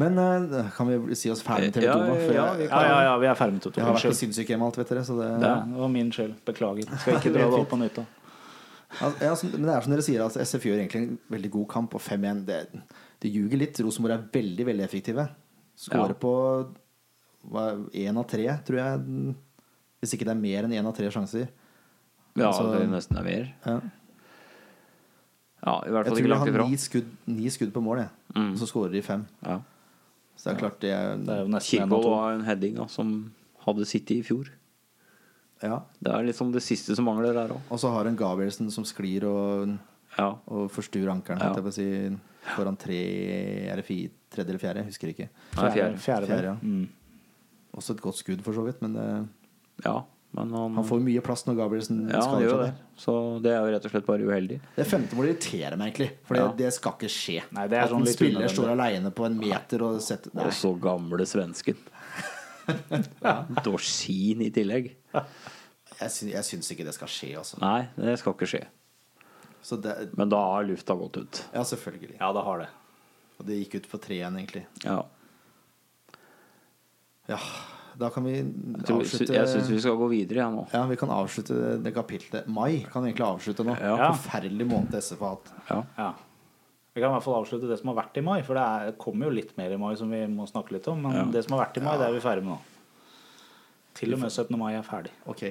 [0.00, 2.14] Men uh, kan vi si oss ferdig med TV 2 Ja, nå?
[2.32, 3.76] Ja, Ja, ja, ja, vi er ferdig med Toto.
[3.80, 5.04] jeg har vært på sinnssykehjem alt, vet dere.
[5.04, 6.34] Så det, det var min skyld.
[6.48, 6.88] Beklager.
[7.02, 8.00] Skal ikke dra det opp på nytt.
[8.00, 8.06] da
[9.02, 11.94] Altså, men det er som dere sier, altså, SF gjør egentlig en veldig god kamp.
[11.96, 12.58] Og 5-1 det,
[13.24, 13.78] det ljuger litt.
[13.84, 15.28] Rosenborg er veldig veldig effektive.
[15.80, 16.32] Skårer på
[17.96, 19.34] én av tre, tror jeg.
[20.02, 21.48] Hvis ikke det er mer enn én av tre sjanser.
[22.36, 23.48] Ja, Altså- det nesten er mer.
[23.66, 23.80] Ja.
[25.62, 26.68] Ja, i hvert Jeg fall tror ikke de langt har ifra.
[26.68, 28.08] ni skudd, ni skudd på mål, jeg.
[28.34, 28.48] Mm.
[28.52, 29.26] og så skårer de fem.
[29.46, 29.60] Ja.
[30.36, 32.10] Så det er klart det er, Det er jo nesten en av Kirkevold to.
[32.16, 33.32] var en heading da, som
[33.66, 34.48] hadde sittet i fjor.
[35.62, 35.80] ja.
[36.02, 37.60] Det er liksom det siste som mangler der òg.
[37.70, 39.78] Og så har en Gabrielsen som sklir og,
[40.18, 40.34] Ja.
[40.46, 41.38] og forstuer ankelen.
[41.40, 41.70] Ja.
[41.70, 42.16] si,
[42.56, 42.98] foran tre
[43.70, 44.76] Er det fire, tredje eller fjerde?
[44.82, 45.28] Jeg husker ikke.
[45.52, 45.98] Fjerde.
[45.98, 46.54] Fjerde, Fjerde, ja.
[46.62, 46.88] Mm.
[47.74, 48.82] Også et godt skudd, for så vidt.
[48.82, 49.28] Men det,
[49.84, 50.04] ja, men
[50.34, 52.66] han, han får mye plass når Gabrielsen ja, skader seg det.
[52.70, 52.76] der.
[53.02, 53.14] Så
[53.44, 54.56] det er jo rett og slett bare uheldig.
[54.78, 56.10] Det femte målet irriterer meg egentlig.
[56.24, 56.52] For det, Ja.
[56.62, 57.42] det skal ikke skje.
[57.52, 58.56] Nei, det er At sånn en spiller unødvendig.
[58.56, 60.46] står aleine på en meter og setter Nei.
[60.48, 61.76] Og så gamle svensken.
[63.66, 64.92] Dorsin i tillegg.
[65.12, 67.58] Jeg, syns, jeg syns ikke det skal skje, altså.
[67.62, 68.62] Nei, det skal ikke skje.
[69.62, 71.42] Så det, Men da har lufta gått ut.
[71.54, 72.16] ja, selvfølgelig.
[72.18, 72.70] Ja, det har det.
[73.38, 74.64] Og det gikk ut på tre igjen, egentlig.
[74.86, 75.02] Ja.
[77.30, 77.38] Ja,
[77.98, 78.42] da kan vi
[78.84, 80.66] tror- avslutte jeg syns vi skal gå videre, jeg nå.
[80.72, 82.46] Ja, vi kan avslutte det kapitlet.
[82.48, 83.76] Mai kan vi egentlig avslutte nå.
[83.80, 84.12] Ja.
[84.12, 85.52] Forferdelig måned SF har hatt.
[85.70, 85.82] Ja.
[85.98, 86.12] Ja.
[86.94, 88.92] Vi kan i hvert fall avslutte det som har vært i mai, for det er,
[89.00, 91.00] kommer jo litt mer i mai som vi må snakke litt om.
[91.02, 91.24] Men Ja.
[91.24, 92.58] det som har vært i mai, det er vi ferdig med nå.
[93.94, 94.58] Til og med 17.
[94.58, 95.10] mai er ferdig.
[95.26, 95.42] Ok.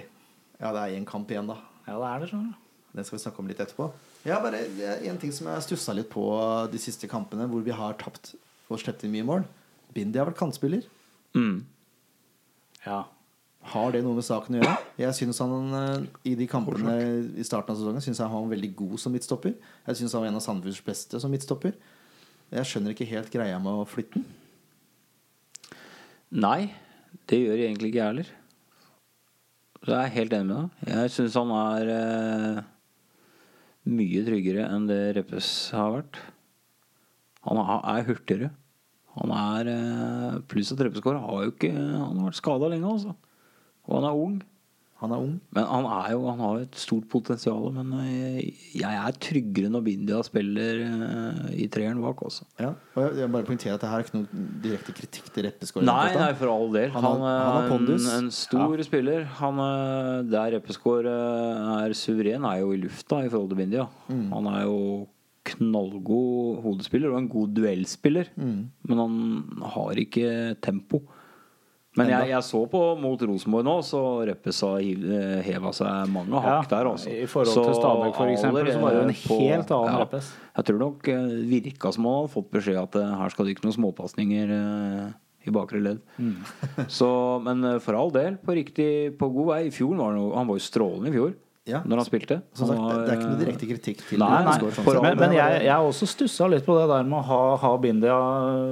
[0.62, 1.58] Ja, det er én kamp igjen, da.
[1.88, 2.56] Ja, det er det, skjønner du.
[2.94, 3.92] Den skal vi snakke om litt etterpå.
[4.26, 7.64] Ja, bare det En ting som jeg har stussa litt på de siste kampene, hvor
[7.64, 8.36] vi har tapt
[8.70, 9.46] og sluppet inn mye mål.
[9.94, 10.84] Bindi har vært kantspiller.
[11.34, 11.64] Mm.
[12.86, 13.04] Ja.
[13.72, 14.78] Har det noe med saken å gjøre?
[15.04, 16.96] Jeg synes han eh, I de kampene
[17.38, 19.54] i starten av sesongen Synes jeg han var veldig god som midtstopper.
[19.86, 21.76] Jeg synes han var en av Sandefjords beste som midtstopper.
[22.52, 24.26] Jeg skjønner ikke helt greia med å flytte den.
[26.42, 26.72] Nei,
[27.30, 28.32] det gjør jeg egentlig ikke jeg heller.
[29.82, 30.92] Så jeg er helt enig med deg.
[30.96, 32.60] Jeg syns han er eh,
[33.92, 36.20] mye tryggere enn det Reppes har vært.
[37.46, 38.52] Han er er hurtigere.
[39.20, 43.18] Han er eh, Pluss at Reppeskår har jo ikke Han har vært skada lenge, altså.
[43.90, 44.40] Og han er ung.
[45.02, 45.34] Han er ung.
[45.58, 47.68] Men han er jo Han har jo et stort potensial.
[47.76, 48.40] Men eh,
[48.78, 52.48] jeg er tryggere når Bindia spiller eh, i treeren bak, også.
[52.62, 52.72] Ja.
[52.96, 55.88] Og jeg, jeg bare poengterer at det her er ikke noe direkte kritikk til Reppeskår.
[55.90, 56.94] Nei, nei, for all del.
[56.96, 59.26] Han Han, han er en, en stor spiller.
[59.42, 59.64] Han,
[60.32, 63.90] der Reppeskår er suveren, er jo i lufta i forhold til Bindia.
[64.08, 64.30] Mm.
[64.38, 64.78] Han er jo
[65.56, 68.32] knallgod hodespiller og en god duellspiller.
[68.36, 68.62] Mm.
[68.90, 69.18] Men han
[69.76, 70.30] har ikke
[70.64, 71.04] tempo.
[72.00, 76.40] Men jeg, jeg så på mot Rosenborg nå, så Reppes har eh, heva seg mange
[76.40, 76.88] hakk der.
[76.88, 77.12] Også.
[77.12, 80.30] I forhold til Stabæk, for eksempel, så var det en på, helt annen ja, Reppes.
[80.56, 83.58] Jeg tror nok eh, virka som han hadde fått beskjed at eh, her skal det
[83.58, 84.56] ikke noen småpasninger
[85.42, 86.00] i bakre ledd.
[86.16, 86.38] Mm.
[87.00, 87.12] så,
[87.44, 88.90] men for all del, på riktig
[89.20, 89.62] på god vei.
[89.68, 91.36] I fjor var han, han var jo strålende i fjor
[91.70, 91.84] Ja.
[91.86, 92.40] når han spilte.
[92.58, 95.14] Som sagt, det, det er ikke noe direkte kritikk til Nei, nei, sånn for Men,
[95.20, 98.16] men jeg, jeg også stussa litt på det der med å ha, ha Bindia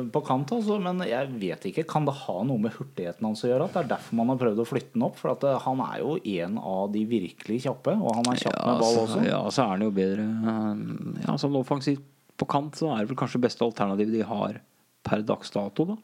[0.09, 0.55] på kant.
[0.57, 1.85] Altså, men jeg vet ikke.
[1.89, 3.69] Kan det ha noe med hurtigheten hans å gjøre?
[3.69, 5.19] At det er derfor man har prøvd å flytte den opp?
[5.21, 8.57] For at eh, han er jo en av de virkelig kjappe, og han er kjapp
[8.57, 9.21] ja, med ball også.
[9.27, 10.25] ja, så er han jo bedre
[11.27, 12.07] Ja, Som offensivt
[12.39, 14.61] på kant så er det vel kanskje beste alternativet de har
[15.05, 15.99] per dags dato, da.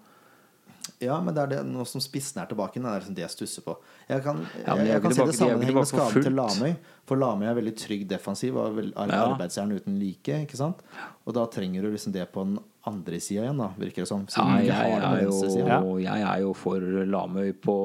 [1.04, 2.86] Ja, men det er det nå som spissen er tilbake igjen.
[2.88, 3.74] Det er liksom det jeg stusser på.
[4.08, 6.36] Jeg kan, jeg, jeg, jeg, kan se det sammenheng med skaden til.
[6.38, 6.76] Lamøy.
[7.10, 9.26] For Lamøy er veldig trygg defensiv og Ja.
[9.26, 10.38] arbeidsjern uten like.
[10.48, 10.80] Ikke sant?
[11.26, 14.24] Og da trenger du liksom det på den andre sida igjen, da, virker det som.
[14.30, 15.98] Ja, Siden du jeg, er jo.
[16.00, 16.16] Ja.
[16.16, 16.80] jeg er jo for
[17.16, 17.76] Lamøy på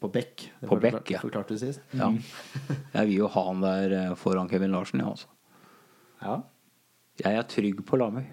[0.00, 0.10] På.
[0.12, 1.20] Det På bekk, ja.
[1.22, 1.80] Forklarte du sist.
[1.96, 2.10] Ja.
[2.92, 5.26] Jeg vil jo ha han der eh, foran Kevin Larsen, ja, altså.
[6.20, 6.40] Ja.
[7.22, 8.26] Jeg er trygg på Lamøy.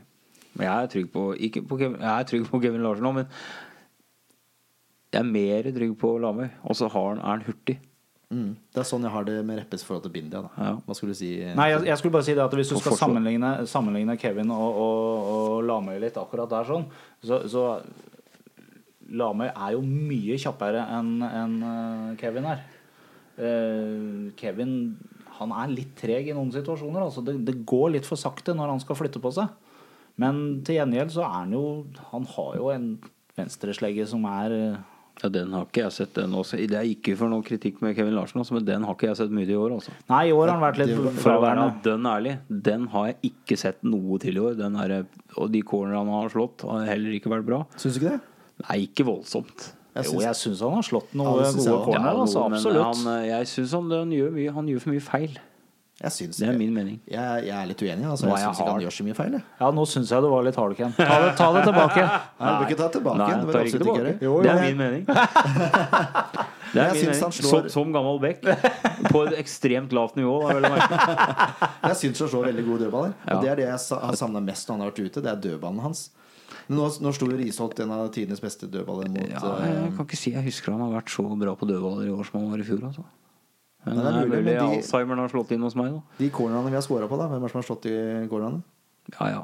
[0.53, 3.15] Men jeg er trygg på, ikke på Kevin, jeg er trygg på Kevin Larsen òg,
[3.15, 3.29] men
[5.13, 6.47] jeg er mer trygg på Lamøy.
[6.65, 7.77] Og så har han- er han hurtig.
[8.33, 8.55] Mm.
[8.73, 10.41] Det er sånn jeg har det med Reppes forhold til Bindia.
[10.41, 10.49] Da.
[10.57, 10.71] Ja.
[10.87, 11.35] Hva skulle du si?
[11.53, 14.79] Nei, jeg, jeg skulle bare si det at hvis du skal sammenligne, sammenligne Kevin og,
[14.85, 16.87] og, og Lamøy litt akkurat der sånn,
[17.21, 17.65] så, så
[19.13, 22.63] Lamøy er jo mye kjappere enn enn, eh, Kevin er.
[23.33, 24.73] Uh, Kevin
[25.39, 27.01] han er litt treg i noen situasjoner.
[27.01, 29.49] Altså det, det går litt for sakte når han skal flytte på seg.
[30.21, 31.63] Men til gjengjeld så er han jo
[32.11, 32.83] Han har jo en
[33.33, 34.75] venstreslegge som er eh,
[35.21, 36.57] Ja, Den har ikke jeg sett den også.
[36.67, 39.19] Det er ikke for noe kritikk med Kevin Larsen, også, men den har ikke jeg
[39.21, 39.75] sett mye i år.
[39.77, 39.93] Også.
[40.09, 43.31] Nei, i år har han vært litt For å være dønn ærlig, den har jeg
[43.31, 44.57] ikke sett noe til i år.
[44.57, 44.95] Den er,
[45.37, 47.61] og de cornerne han har slått, har heller ikke vært bra.
[47.77, 48.21] Syns du ikke det?
[48.67, 49.69] Nei, ikke voldsomt.
[49.93, 52.09] Jeg Jo, jeg syns han har slått Ja, noe det synes jeg gode corner.
[52.09, 53.05] Ja, Altså, absolutt.
[53.05, 55.39] Han, jeg syns han, han, gjør mye- han gjør for mye feil.
[56.03, 56.97] Jeg syns Det er min mening.
[57.07, 58.03] Jeg, jeg er litt uenig.
[58.11, 58.27] Altså.
[58.27, 59.35] Jeg jeg syns ikke han gjør så mye feil.
[59.37, 59.43] Jeg.
[59.61, 60.91] Ja, nå syns jeg du var litt hard, Ken.
[60.97, 62.03] Ta det, ta det tilbake.
[62.43, 63.17] Nei, du bør ikke ta det tilbake.
[63.21, 64.01] Nei, Det ikke ikke tilbake.
[64.01, 64.15] gjøre.
[64.27, 65.05] Jo, Det er min mening.
[66.73, 67.31] Det er min mening.
[67.37, 68.43] slår- Som, som gammel bekk.
[69.13, 70.35] På et ekstremt lavt nivå.
[70.51, 73.13] Jeg syns han slår veldig gode dødballer.
[73.27, 73.37] Ja.
[73.37, 75.23] Og det er det jeg har savna mest når han har vært ute.
[75.23, 76.07] Det er dødballen hans.
[76.67, 79.95] Men Nå, nå sto jo Risholt en av tidenes beste dødballer mot Ja, eh, jeg
[79.97, 82.39] kan ikke si jeg husker han har vært så bra på dødballer i år som
[82.39, 82.83] han var i fjor.
[82.87, 83.03] Altså.
[83.85, 85.91] Men det er mulig, men de- Alzheimeren har slått inn hos meg.
[85.91, 86.01] Da.
[86.19, 87.17] de cornerne vi har scora på.
[87.19, 87.95] da Hvem er det som har slått i
[88.31, 88.63] cornerne?
[89.19, 89.43] Ja ja.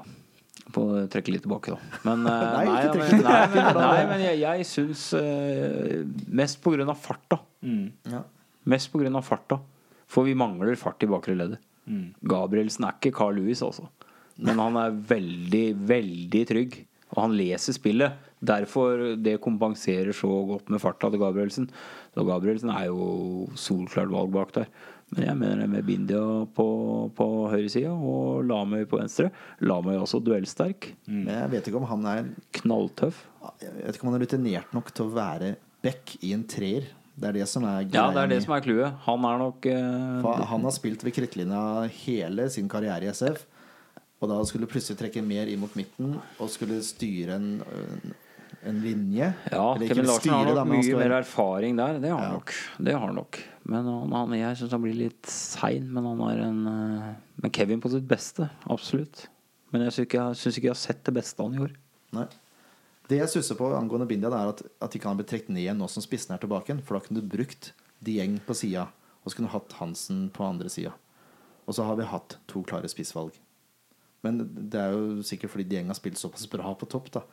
[0.70, 2.00] Få trekke litt tilbake, da.
[2.06, 6.06] Men, eh, Nei, ikke nei, trekke men, nei, men, nei, men jeg, jeg syns uh,
[6.40, 7.40] mest på grunn av farta.
[7.66, 7.88] Mm.
[8.14, 8.22] Ja.
[8.70, 9.58] Mest på grunn av farta.
[10.10, 11.60] For vi mangler fart i bakre leddet.
[11.90, 12.14] Mm.
[12.30, 13.88] Gabrielsen er ikke Carl Lewis, altså.
[14.40, 16.78] Men han er veldig, veldig trygg.
[17.16, 18.28] Og han leser spillet.
[18.40, 21.68] Derfor det kompenserer så godt med farta til Gabrielsen.
[22.14, 24.70] Så Gabrielsen er jo solklart valg bak der.
[25.10, 26.22] Men jeg mener det med Bindia
[26.54, 26.68] på,
[27.18, 29.32] på høyresida og Lamøy på venstre.
[29.66, 30.92] Lamøy er også duellsterk.
[31.10, 32.30] Men jeg vet ikke om han er
[32.60, 33.24] Knalltøff.
[33.64, 36.92] Jeg vet ikke om han er rutinert nok til å være back i en treer.
[37.20, 39.02] Det er det som er Ja, det er det som er clouet.
[39.10, 41.64] Han er nok eh, Han har spilt ved krittlinja
[42.06, 43.44] hele sin karriere i SF.
[44.20, 47.50] Og da skulle du plutselig trekke mer inn mot midten og skulle styre en,
[48.68, 49.30] en linje.
[49.54, 52.00] Ja, Kevin Larsen har nok mye skal mer erfaring der.
[52.04, 52.34] Det har han Ja.
[52.36, 52.54] nok.
[52.90, 53.40] Det har nok.
[53.70, 55.88] Men han, han, jeg syns han blir litt sein.
[55.94, 57.10] Men han har en eh,
[57.40, 58.50] Men Kevin på sitt beste.
[58.68, 59.28] Absolutt.
[59.72, 60.28] Men jeg syns ikke,
[60.60, 61.76] ikke jeg har sett det beste han gjorde.
[62.18, 62.28] Nei.
[63.10, 65.88] Det jeg stusser på angående Bindia, er at, at ikke han blitt trukket ned nå
[65.90, 66.84] som spissen er tilbake igjen.
[66.86, 67.72] For da kunne du brukt
[68.06, 68.86] Dieng på sida,
[69.24, 70.92] og så kunne du hatt Hansen på andre sida.
[71.66, 73.34] Og så har vi hatt to klare spissvalg.
[74.26, 77.24] Men det er jo sikkert fordi Dieng har spilt såpass bra på topp, da.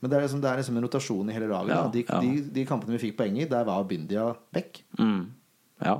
[0.00, 1.74] Men det er liksom, det er liksom en rotasjon i hele laget.
[1.76, 1.88] Ja.
[1.92, 2.20] De, ja.
[2.24, 4.80] de, de kampene vi fikk poeng i, der var Bindia vekk.
[4.96, 5.26] Mm.
[5.84, 5.98] Ja.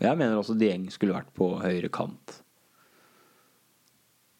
[0.00, 2.38] Jeg mener også Dieng skulle vært på høyre kant.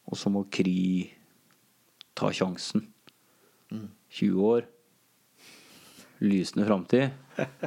[0.09, 1.11] Og så må Kri
[2.17, 2.87] ta sjansen.
[4.13, 4.67] 20 år.
[6.25, 7.13] Lysende framtid.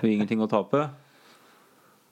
[0.01, 0.87] Og ingenting å tape.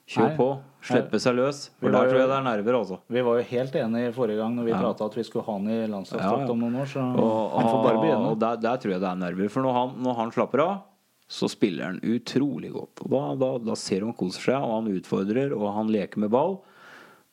[0.06, 0.46] Kjør på.
[0.84, 1.58] Slippe seg løs.
[1.80, 2.98] For der tror jeg det er nerver, altså.
[3.08, 4.80] Vi var jo helt enige forrige gang når vi Ja.
[4.82, 6.50] prata at vi skulle ha han i landslagsdrakt Ja, ja.
[6.52, 6.86] om noen år.
[6.92, 8.26] Så Og, han får bare begynne.
[8.30, 9.48] og der, der tror jeg det er nerver.
[9.50, 10.82] For når han, når han slapper av,
[11.26, 13.00] så spiller han utrolig godt.
[13.08, 16.30] Da, da, da ser du han koser seg, og han utfordrer, og han leker med
[16.30, 16.58] ball.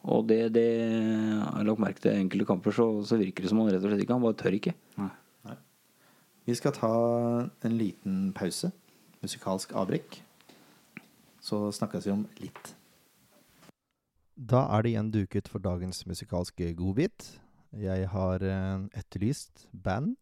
[0.07, 3.59] Og det, det Jeg har lagt merke til enkelte kamper, så, så virker det som
[3.59, 4.73] han rett og slett ikke Han bare tør ikke.
[6.47, 6.89] Vi skal ta
[7.67, 8.71] en liten pause.
[9.21, 10.21] Musikalsk avbrekk.
[11.41, 12.75] Så snakkes vi om litt.
[14.37, 17.27] Da er det igjen duket for dagens musikalske godbit.
[17.77, 20.15] Jeg har eh, etterlyst band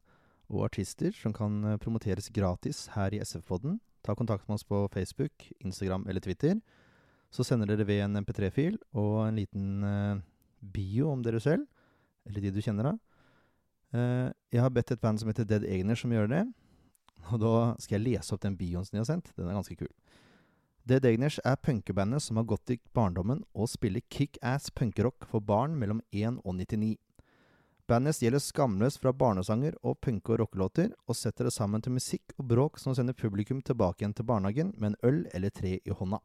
[0.50, 3.80] og artister som kan eh, promoteres gratis her i SF-podden.
[4.06, 6.60] Ta kontakt med oss på Facebook, Instagram eller Twitter.
[7.32, 10.24] Så sender dere ved en MP3-fil og en liten eh,
[10.60, 11.68] bio om dere selv,
[12.26, 12.96] eller de du kjenner.
[13.94, 16.46] Eh, jeg har bedt et band som heter Dead Egner som gjør det.
[17.30, 19.34] Og da skal jeg lese opp den bioen som de har sendt.
[19.38, 19.92] Den er ganske kul.
[20.88, 25.76] Dead Degners er punkebandet som har gått i barndommen og spiller kickass punkerock for barn
[25.78, 26.96] mellom 1 og 99.
[27.90, 32.36] Bandet stjeler skamløst fra barnesanger og punke- og rockelåter, og setter det sammen til musikk
[32.38, 35.96] og bråk som sender publikum tilbake igjen til barnehagen med en øl eller tre i
[36.02, 36.20] hånda.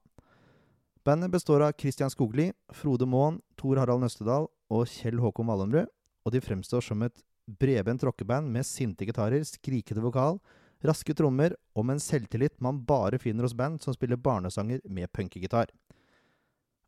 [1.05, 5.89] Bandet består av Christian Skogli, Frode Maaen, Tor Harald Nøstedal og Kjell Håkon Wallumrød,
[6.25, 10.39] og de fremstår som et bredbent rockeband med sinte gitarer, skrikete vokal,
[10.89, 15.11] raske trommer og med en selvtillit man bare finner hos band som spiller barnesanger med
[15.13, 15.73] punkegitar.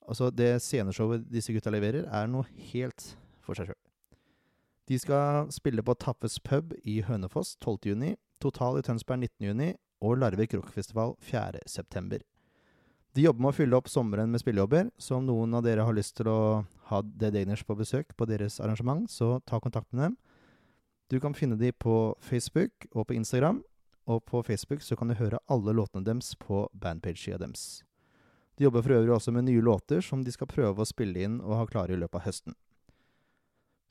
[0.06, 3.82] Altså, det sceneshowet disse gutta leverer, er noe helt for seg sjøl.
[4.86, 9.74] De skal spille på Tappes pub i Hønefoss 12.6, Total i Tønsberg 19.6
[10.06, 12.20] og Larvik Rockfestival 4.9.
[13.16, 15.96] De jobber med å fylle opp sommeren med spillejobber, så om noen av dere har
[15.96, 16.40] lyst til å
[16.90, 20.18] ha Dead Dagners på besøk på deres arrangement, så ta kontakt med dem.
[21.08, 23.62] Du kan finne dem på Facebook og på Instagram,
[24.06, 27.82] og på Facebook så kan du høre alle låtene deres på bandpage-sida deres.
[28.56, 31.40] De jobber for øvrig også med nye låter som de skal prøve å spille inn
[31.42, 32.56] og ha klare i løpet av høsten.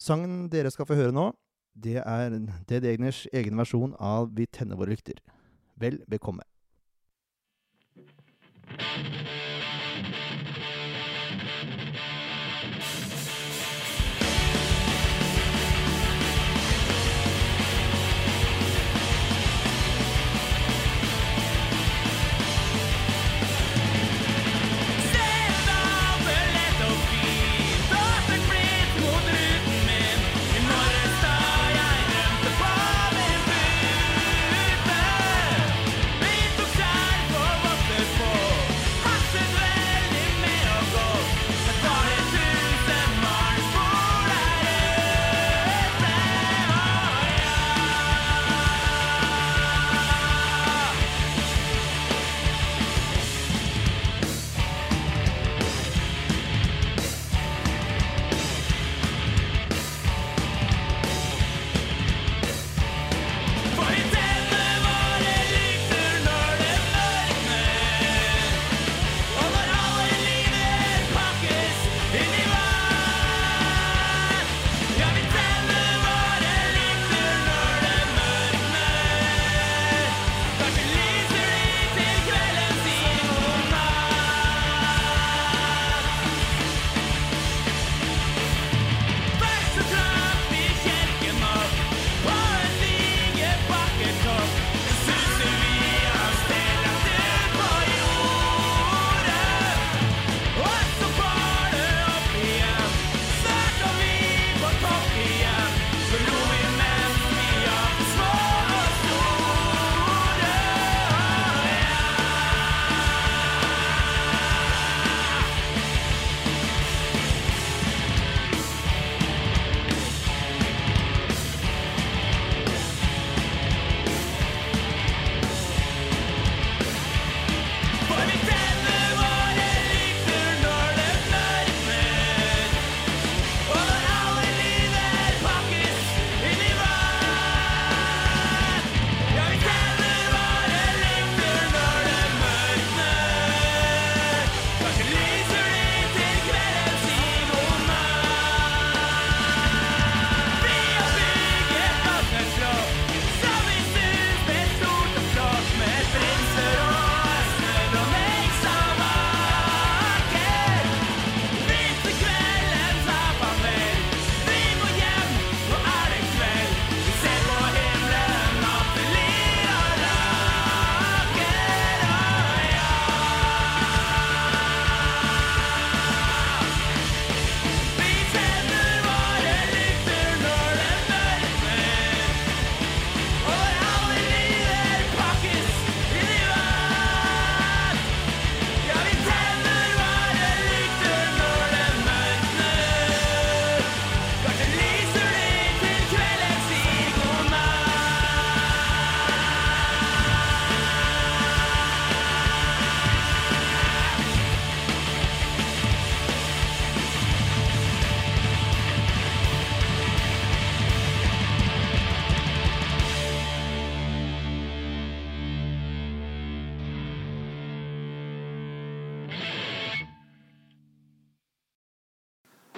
[0.02, 1.30] Sangen dere skal få høre nå,
[1.76, 5.20] det er Dead Egners egen versjon av Vi tenner våre lykter.
[5.76, 6.48] Vel bekomme.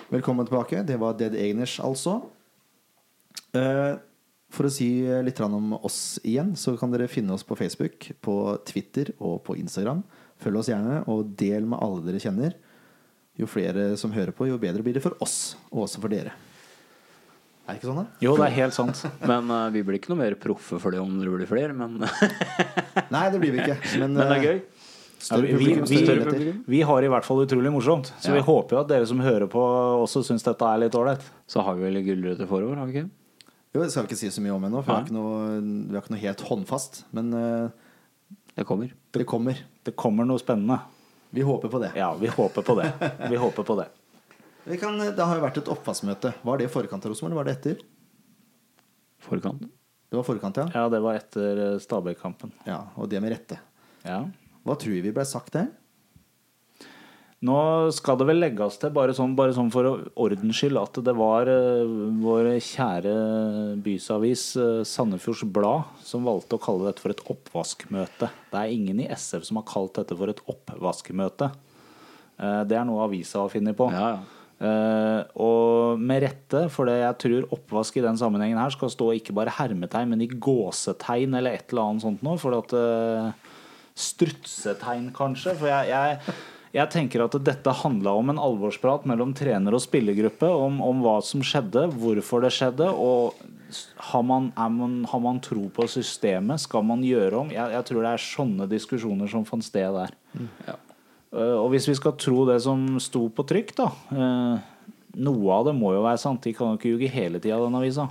[0.07, 0.83] Velkommen tilbake.
[0.87, 2.21] Det var Dead Egners, altså.
[3.51, 3.97] Eh,
[4.55, 8.35] for å si litt om oss igjen, så kan dere finne oss på Facebook, på
[8.63, 10.05] Twitter og på Instagram.
[10.39, 12.55] Følg oss gjerne, og del med alle dere kjenner.
[13.35, 16.31] Jo flere som hører på, jo bedre blir det for oss, og også for dere.
[17.67, 18.23] Er det ikke sånn, da?
[18.23, 19.03] Jo, det er helt sant.
[19.27, 21.99] Men uh, vi blir ikke noe mer proffe for det om det blir flere, men,
[23.11, 23.75] Nei, det blir vi ikke.
[23.99, 24.61] Men, men det er eh, gøy.
[25.19, 26.63] Større vi- publikum, vi- større.
[26.67, 28.11] Vi har i hvert fall utrolig morsomt.
[28.21, 28.33] Så Ja.
[28.35, 29.59] vi håper jo at dere som hører på,
[30.03, 31.21] også syns dette er litt ålreit.
[31.47, 33.09] Så har vi vel gulrøtter forover, har vi ikke?
[33.75, 35.61] Jo, det skal vi ikke si så mye om ennå, for vi har ikke noe,
[35.87, 37.03] vi har ikke noe helt håndfast.
[37.13, 37.69] Men uh,
[38.55, 38.91] Det kommer.
[39.11, 39.57] det kommer.
[39.83, 40.79] Det kommer noe spennende.
[41.33, 41.91] Vi håper på det.
[41.95, 42.93] Ja, vi håper på det.
[43.29, 43.87] Vi håper på det.
[44.65, 46.33] Vi kan, det har jo vært et oppvaskmøte.
[46.43, 47.83] Var det i forkant av Rosenborg, eller var det etter?
[49.19, 49.61] Forkant.
[50.09, 50.67] Det var forkant, ja.
[50.73, 52.51] Ja, det var etter eh, Stabæk-kampen.
[52.65, 52.83] ja.
[52.95, 53.59] Og det med rette.
[54.05, 54.25] Ja.
[54.67, 55.69] Hva tror vi ble sagt der?
[57.45, 57.57] Nå
[57.93, 59.85] skal det vel legges til, bare sånn, bare sånn for
[60.17, 63.11] ordens skyld, at det var eh, vår kjære
[63.85, 68.31] bysavis eh, Sandefjords Blad som valgte å kalle dette for et oppvaskmøte.
[68.49, 71.51] Det er ingen i SF som har kalt dette for et oppvaskmøte.
[72.41, 73.91] Eh, det er noe avisa har funnet på.
[73.93, 74.25] Ja, ja.
[75.37, 79.35] Og med rette, for det jeg tror oppvask i den sammenhengen her skal stå ikke
[79.37, 82.41] bare hermetegn, men i gåsetegn eller et eller annet sånt noe.
[82.41, 82.73] For at
[83.97, 85.55] Strutsetegn, kanskje.
[85.57, 86.37] For jeg, jeg,
[86.77, 91.17] jeg tenker at dette handla om en alvorsprat mellom trener og spillergruppe om, om hva
[91.25, 93.37] som skjedde, hvorfor det skjedde, og
[94.11, 96.61] har man, er man, har man tro på systemet?
[96.63, 97.49] Skal man gjøre om?
[97.51, 100.13] Jeg, jeg tror det er sånne diskusjoner som fant sted der.
[100.67, 100.77] Ja.
[101.33, 104.73] Uh, og hvis vi skal tro det som sto på trykk, da uh,
[105.17, 106.43] Noe av det må jo være sant.
[106.45, 108.05] De kan jo ikke ljuge hele tida, den avisa.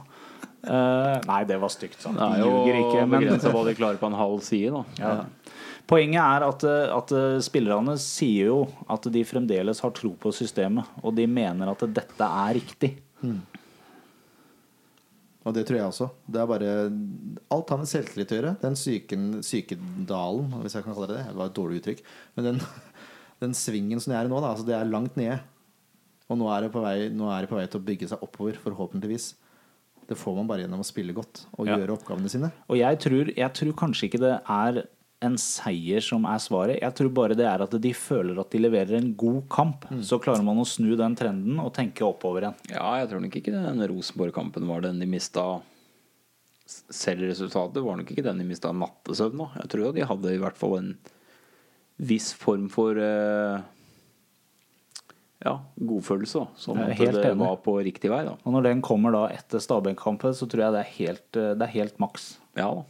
[0.66, 2.18] Uh, nei, det var stygt sagt.
[2.18, 3.04] De ljuger ikke.
[3.06, 4.82] Men begrensa hva de klarer på en halv side, da.
[4.98, 5.52] ja.
[5.86, 8.60] Poenget er at, eh, at eh, spillerne sier jo
[8.90, 12.96] at de fremdeles har tro på systemet, og de mener at dette er riktig.
[15.46, 16.08] Og det tror jeg også.
[16.26, 16.70] Det er bare
[17.54, 18.54] Alt har med selvtillit å gjøre.
[18.64, 21.26] Den syken, sykedalen, hvis jeg kan kalle det det.
[21.30, 22.02] Det var et dårlig uttrykk.
[22.34, 22.58] Men den,
[23.44, 25.38] den svingen som det er i nå, da, altså det er langt nede.
[26.26, 28.58] Og nå er, det på vei, er det på vei til å bygge seg oppover,
[28.58, 29.28] forhåpentligvis.
[30.10, 31.78] Det får man bare gjennom å spille godt og Ja.
[31.78, 32.50] gjøre oppgavene sine.
[32.66, 34.82] Og jeg tror, jeg tror kanskje ikke det er
[35.24, 36.80] en seier som er svaret.
[36.82, 39.86] Jeg tror bare det er at de føler at de leverer en god kamp.
[40.04, 42.58] Så klarer man å snu den trenden og tenke oppover igjen.
[42.74, 45.46] Ja, jeg tror nok ikke den Rosenborg-kampen var den de mista
[46.66, 49.52] Selv resultatet var nok ikke den de mista nattesøvn av.
[49.62, 50.92] Jeg tror de hadde i hvert fall en
[51.96, 53.62] viss form for uh,
[55.46, 56.42] ja, godfølelse.
[56.66, 57.38] da er at det enig.
[57.38, 58.24] var på riktig vei.
[58.26, 61.54] da Og når den kommer da etter Stabæk-kampen, så tror jeg det er helt, eh,
[61.54, 62.28] det er helt maks.
[62.58, 62.84] Ja da.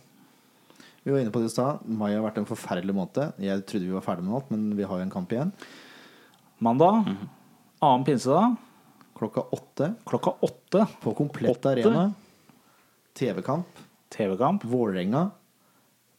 [1.06, 1.84] Vi var inne på det i stad.
[1.86, 3.36] Mai har vært en forferdelig måned.
[3.38, 5.52] Jeg trodde vi var ferdig med alt, men vi har jo en kamp igjen.
[6.66, 7.12] Mandag,
[7.78, 8.56] annen pinsedag,
[9.16, 10.82] Klokka åtte klokka åtte.
[11.00, 11.70] på komplett Åtte?
[11.70, 12.12] arena.
[13.14, 13.66] TV-kamp.
[14.12, 14.64] TV-kamp.
[14.64, 15.30] Vålerenga.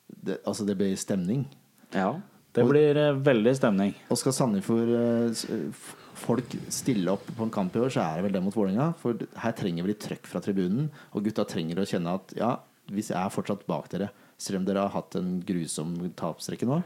[0.07, 1.43] Det, altså, det blir stemning.
[1.91, 2.15] Ja.
[2.55, 3.93] Det blir eh, veldig stemning.
[4.09, 5.69] Og skal Sandefjord eh,
[6.17, 8.93] folk stille opp på en kamp i år, så er det vel det mot Vålerenga.
[9.03, 10.87] For her trenger vi litt trøkk fra tribunen.
[11.13, 12.55] Og gutta trenger å kjenne at ja,
[12.89, 14.09] vi er fortsatt bak dere.
[14.37, 16.81] Selv om dere har hatt en grusom tapsrekke nå.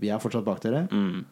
[0.00, 0.86] Vi er fortsatt bak dere.
[0.90, 1.24] Mm.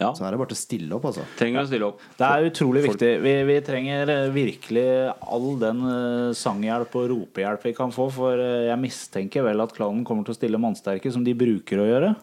[0.00, 0.08] ja.
[0.16, 1.26] Så er det bare til å stille opp, altså.
[1.38, 2.00] Trenger å stille opp.
[2.16, 3.10] Det er utrolig Folk- viktig.
[3.26, 4.86] Vi, vi trenger eh, virkelig
[5.20, 8.08] all den eh, sanghjelp og ropehjelp vi kan få.
[8.16, 11.84] For eh, jeg mistenker vel at klanen kommer til å stille mannsterke, som de bruker
[11.84, 12.14] å gjøre.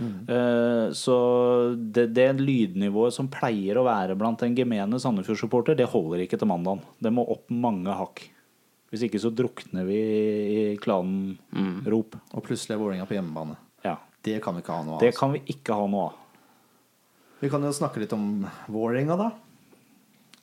[0.00, 0.92] Mm.
[0.96, 1.14] Så
[1.76, 6.48] det, det lydnivået som pleier å være blant en gemene Sandefjord-supporter, det holder ikke til
[6.48, 6.80] mandagen.
[7.02, 8.22] Det må opp mange hakk.
[8.90, 12.16] Hvis ikke så drukner vi i klanen-rop.
[12.34, 13.54] Og plutselig er Vålerenga på hjemmebane.
[13.86, 13.94] Ja.
[14.20, 15.04] Det kan vi ikke ha noe av.
[15.04, 15.20] Det altså.
[15.22, 16.16] kan vi ikke ha noe av.
[17.40, 18.26] Vi kan jo snakke litt om
[18.68, 19.30] Vålerenga, da.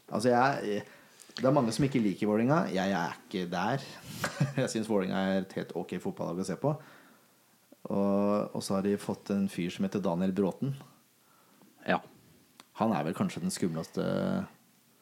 [0.07, 0.85] Altså, jeg
[1.37, 2.63] Det er mange som ikke liker Vålerenga.
[2.73, 3.83] Jeg er ikke der.
[4.63, 6.71] Jeg syns Vålerenga er et helt ok fotballag å se på.
[7.87, 10.73] Og, og så har de fått en fyr som heter Daniel Bråten.
[11.87, 11.99] Ja.
[12.79, 14.07] Han er vel kanskje den skumleste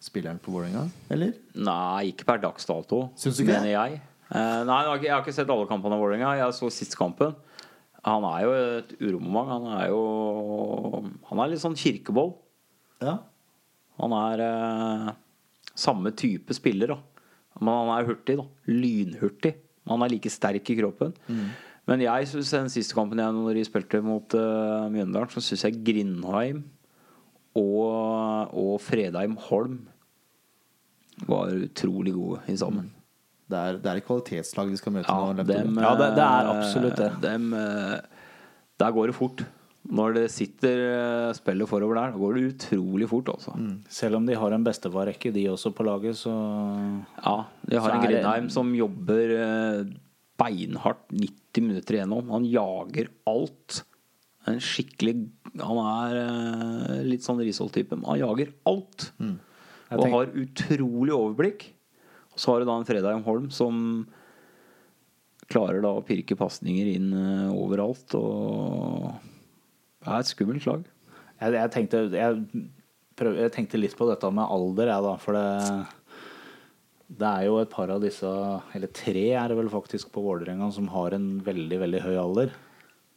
[0.05, 1.33] spilleren på Vålerenga, eller?
[1.57, 3.07] Nei, ikke per dags dato,
[3.41, 3.99] mener jeg.
[4.29, 6.35] Uh, nei, jeg har, ikke, sett alle kampene av Vålerenga.
[6.39, 7.35] Jeg så sist kampen.
[8.05, 9.51] Han er jo et uromoment.
[9.51, 10.01] Han er jo
[11.29, 12.35] Han er litt sånn kirkeboll.
[13.01, 13.19] Ja.
[14.01, 15.11] Han er uh,
[15.77, 16.99] samme type spiller, da.
[17.61, 18.47] Men han er hurtig, da.
[18.69, 19.55] Lynhurtig.
[19.89, 21.13] Han er like sterk i kroppen.
[21.85, 25.67] Men jeg synes den siste kampen jeg når de spilte mot uh, Mjøndalen, så syns
[25.67, 26.63] jeg Grindheim
[27.55, 29.83] og, og Fredheim Holm
[31.27, 32.91] var utrolig gode i sammen.
[33.49, 35.43] Det er, det er et kvalitetslag vi skal møte Ja, nå.
[35.45, 37.11] dem, Ja, det- det er absolutt det.
[37.21, 37.99] Dem, eh,
[38.79, 39.45] der går det fort.
[39.87, 40.79] Når det sitter
[41.29, 43.83] eh, spillet forover der, da går det utrolig fort, Mm.
[43.87, 46.33] Selv om de har en bestefarrekke, de også på laget, så
[47.23, 49.83] Ja, de har en Grindheim som jobber eh,
[50.37, 52.29] beinhardt 90 minutter igjennom.
[52.31, 53.83] Han jager alt.
[54.47, 59.11] En skikkelig Han er litt sånn Risholt-type, men han jager alt.
[59.19, 59.37] Jeg
[59.91, 60.15] Og tenker...
[60.17, 61.67] har utrolig overblikk.
[62.33, 63.75] Og så har du da en Fredheim Holm som
[65.51, 68.15] klarer da å pirke pasninger inn uh, overalt.
[68.17, 69.11] Og
[70.01, 70.87] det er et skummelt lag.
[71.41, 72.63] Jeg, jeg, tenkte, jeg,
[73.19, 75.13] prøv, jeg tenkte litt på dette med alder, jeg, da.
[75.21, 75.45] For det,
[77.21, 78.31] det er jo et par av disse,
[78.77, 82.55] eller tre er det vel faktisk på Vålerenga, som har en veldig, veldig høy alder.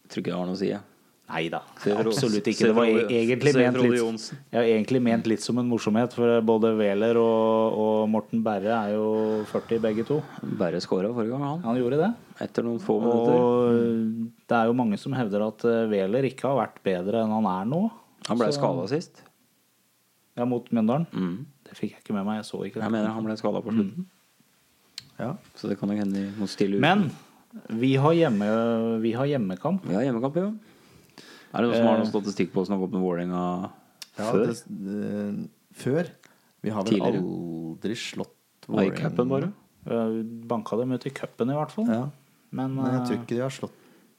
[0.04, 0.72] Jeg tror ikke det har noe å si.
[0.74, 0.97] jeg.
[1.28, 1.58] Nei da,
[1.92, 2.70] absolutt ikke.
[2.70, 7.20] Det var egentlig ment litt, ja, egentlig ment litt som en morsomhet, for både Wæler
[7.20, 9.10] og, og Morten Berre er jo
[9.50, 10.22] 40 begge to.
[10.40, 11.60] Berre skåra forrige gang, han.
[11.66, 12.10] Han gjorde det.
[12.46, 13.36] Etter noen få minutter.
[13.36, 17.34] Og det er jo mange som hevder at eh, Wæler ikke har vært bedre enn
[17.36, 17.82] han er nå.
[18.30, 19.20] Han ble skada sist.
[20.38, 21.04] Ja, mot Mjøndalen.
[21.12, 21.36] Mm.
[21.68, 22.40] Det fikk jeg ikke med meg.
[22.40, 22.86] Jeg så ikke det.
[22.86, 24.08] Jeg mener han ble skada på slutten.
[25.18, 25.34] Ja.
[25.58, 26.84] Så det kan nok hende de må stille ut.
[26.84, 27.10] Men
[27.68, 28.48] vi har, hjemme,
[29.02, 29.84] vi har hjemmekamp.
[29.88, 30.50] vi har hjemmekamp, jo.
[31.54, 32.00] Er det noen som har Eh.
[32.02, 33.70] noen statistikk på hvordan det har gått med Vålerenga
[34.18, 34.46] Ja, Før?
[34.46, 36.10] Det, det, før.
[36.62, 37.22] Vi har vel Tidligere.
[37.22, 38.34] aldri slått
[38.68, 38.96] Vålerenga.
[38.98, 39.52] I cupen, bare.
[39.88, 41.86] Vi Banka dem ut i cupen, i hvert fall.
[41.86, 42.08] Ja.
[42.50, 43.72] Men, Men jeg tror eh, ikke de har slått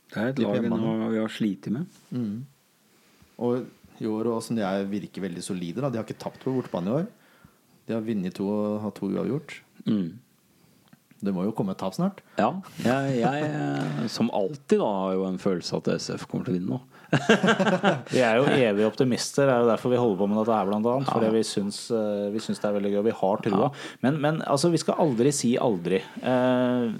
[0.10, 1.86] Det er et lag vi har slitt med.
[3.40, 3.66] Og
[4.00, 5.82] i år og som de er, virker veldig solide.
[5.84, 5.90] Da.
[5.92, 7.08] De har ikke tapt på bortebane i år.
[7.88, 9.60] De har vunnet to og har to uavgjort.
[9.86, 10.18] Mm.
[11.22, 12.22] Det må jo komme et tap snart.
[12.40, 12.54] Ja.
[12.86, 16.70] Jeg, jeg, som alltid, da, har jo en følelse at SF kommer til å vinne
[16.78, 16.80] nå.
[18.14, 19.48] Vi er jo evige optimister.
[19.50, 21.10] Det er jo derfor vi holder på med dette her, blant annet.
[21.10, 23.02] Fordi vi syns, eh, vi syns det er veldig gøy.
[23.10, 23.72] Vi har trua.
[24.06, 26.02] Men, men altså, vi skal aldri si aldri.
[26.22, 26.92] Eh,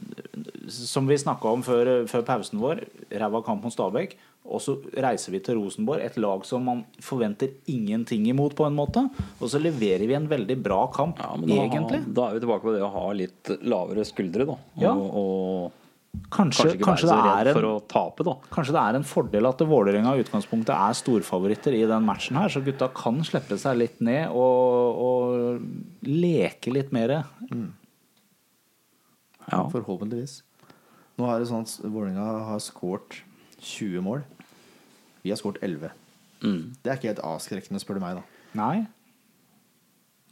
[0.70, 2.84] som vi snakka om før, før pausen vår,
[3.22, 4.18] ræva kamp mot Stabæk.
[4.50, 8.74] Og så reiser vi til Rosenborg, et lag som man forventer ingenting imot, på en
[8.78, 9.04] måte.
[9.38, 12.00] Og så leverer vi en veldig bra kamp, Ja, men da, egentlig.
[12.18, 14.56] da er vi tilbake på det å ha litt lavere skuldre, da.
[14.58, 14.94] Og, Ja.
[14.96, 15.79] og
[16.10, 18.34] Kanskje, kanskje ikke kanskje, være så det redd er for en, å tape, da.
[18.50, 22.50] kanskje det er en fordel at Vålerenga i utgangspunktet er storfavoritter i den matchen her,
[22.50, 27.14] så gutta kan slippe seg litt ned og, og leke litt mer.
[29.50, 29.62] Ja.
[29.70, 30.40] Forhåpentligvis.
[31.20, 33.22] Nå er det sånn at Vålerenga har skåret
[33.62, 34.26] 20 mål.
[35.22, 35.94] Vi har skåret 11.
[36.42, 36.62] Mm.
[36.82, 38.22] Det er ikke helt avskrekkende, spør du meg.
[38.22, 38.88] da Nei.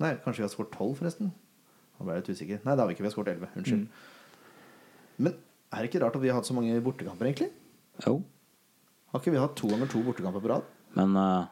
[0.02, 1.34] Nei, kanskje vi har skåret 12, forresten?
[1.98, 2.64] Nå ble jeg litt usikker.
[2.64, 3.06] Nei, det har vi ikke.
[3.06, 3.50] Vi har skåret 11.
[3.62, 3.86] Unnskyld.
[5.26, 5.38] Men
[5.74, 7.52] er det ikke rart at vi har hatt så mange bortekamper, egentlig?
[8.06, 8.20] Jo.
[9.12, 10.66] Har ikke vi hatt to ganger to bortekamper på rad?
[10.98, 11.46] Men uh,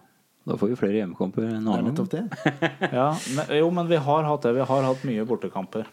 [0.45, 2.09] da får vi flere hjemmekamper enn Det er annen.
[2.13, 2.23] det.
[2.99, 4.51] Ja, men, jo, men vi har hatt det.
[4.53, 5.87] Vi har hatt mye bortekamper.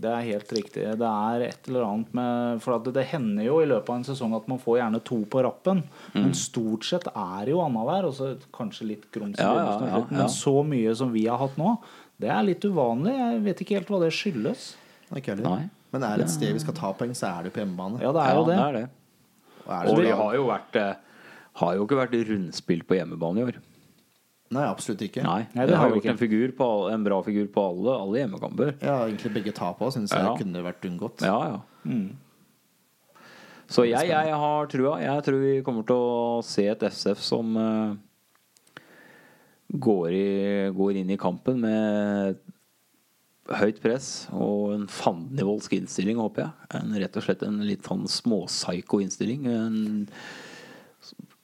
[0.00, 0.86] Det er helt riktig.
[1.02, 3.98] Det er et eller annet med For at det, det hender jo i løpet av
[4.00, 5.82] en sesong at man får gjerne to på rappen.
[6.16, 8.08] Men stort sett er det jo annenhver.
[8.08, 10.22] Og så kanskje litt grums i Ja, ja, begynnelsen ja, ja.
[10.22, 11.74] Men så mye som vi har hatt nå,
[12.24, 13.12] det er litt uvanlig.
[13.20, 14.64] Jeg vet ikke helt hva det skyldes.
[15.12, 15.60] Ikke heller.
[15.60, 15.68] Nei.
[15.92, 17.98] Men er det et sted vi skal ta poeng, så er det på hjemmebane.
[18.02, 18.56] Ja, det er jo det.
[18.56, 18.84] det er det.
[19.64, 20.94] Og er Og det vi har jo vært eh,
[21.60, 23.58] Har jo ikke vært rundspill på hjemmebane i år.
[24.50, 25.22] Nei, absolutt ikke.
[25.22, 27.64] Nei, Nei, vi det har har vi gjort en, figur på, en bra figur på
[27.70, 28.72] alle, alle hjemmekamper.
[28.82, 30.32] Ja, egentlig begge tapene syns jeg Ja.
[30.38, 31.22] kunne vært unngått.
[31.22, 32.00] Ja, ja.
[33.70, 34.96] Så jeg, jeg har trua.
[34.98, 37.94] Jeg tror vi kommer til å se et SF som uh,
[39.70, 40.30] går, i,
[40.74, 42.40] går inn i kampen med
[43.58, 46.68] høyt press og en fandenivoldsk innstilling, håper jeg.
[46.78, 49.46] En, rett og slett en litt sånn småpsyko innstilling.
[49.50, 49.78] En,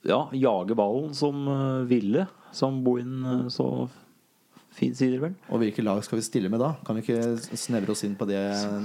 [0.07, 3.89] ja, jage ballen som eh, ville, som Bohin eh, så
[4.77, 5.35] fint sier, vel.
[5.51, 6.75] Og hvilke lag skal vi stille med da?
[6.87, 8.43] Kan vi ikke snevre oss inn på det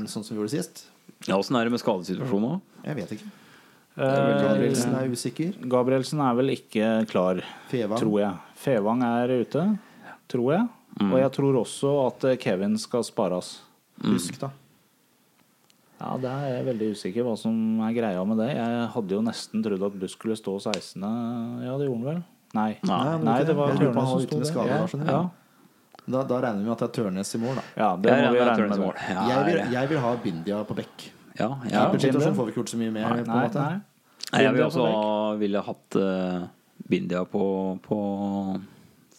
[0.09, 0.85] sånn som vi gjorde sist?
[1.27, 2.75] Ja, Åssen er det med skadesituasjonen òg?
[2.87, 3.31] Jeg vet ikke.
[3.99, 5.55] Eh, Gabrielsen er usikker.
[5.69, 7.99] Gabrielsen er vel ikke klar, Fevang.
[7.99, 8.53] tror jeg.
[8.63, 9.65] Fevang er ute,
[10.31, 10.69] tror jeg.
[10.99, 13.61] Og jeg tror også at eh, Kevin skal spares.
[14.03, 14.49] Husk, da.
[16.01, 17.53] Ja, det er jeg veldig usikker hva som
[17.85, 18.49] er greia med det.
[18.57, 21.03] Jeg hadde jo nesten trodd at Buss skulle stå 16.
[21.61, 22.23] Ja, det gjorde han vel?
[22.57, 22.71] Nei.
[22.83, 24.71] Nei, men Nei, det var Tørnes som sto der.
[24.73, 25.21] Ja, da, ja.
[26.01, 27.65] Da, da regner vi med at det er Tørnes i mål, da.
[27.77, 29.03] ja, det Jeg må vi regne med.
[29.13, 31.05] Ja, Jeg vil, jeg- jeg vil ha Bindia på bekk.
[31.37, 33.03] Ja, Ja, Keepersituasjonen får vi ikke gjort så mye med.
[33.03, 33.61] Nei, på en nei, måte.
[33.61, 33.81] nei.
[34.31, 36.47] Nei, jeg vil også ville hatt uh,
[36.89, 37.97] Bindia på, på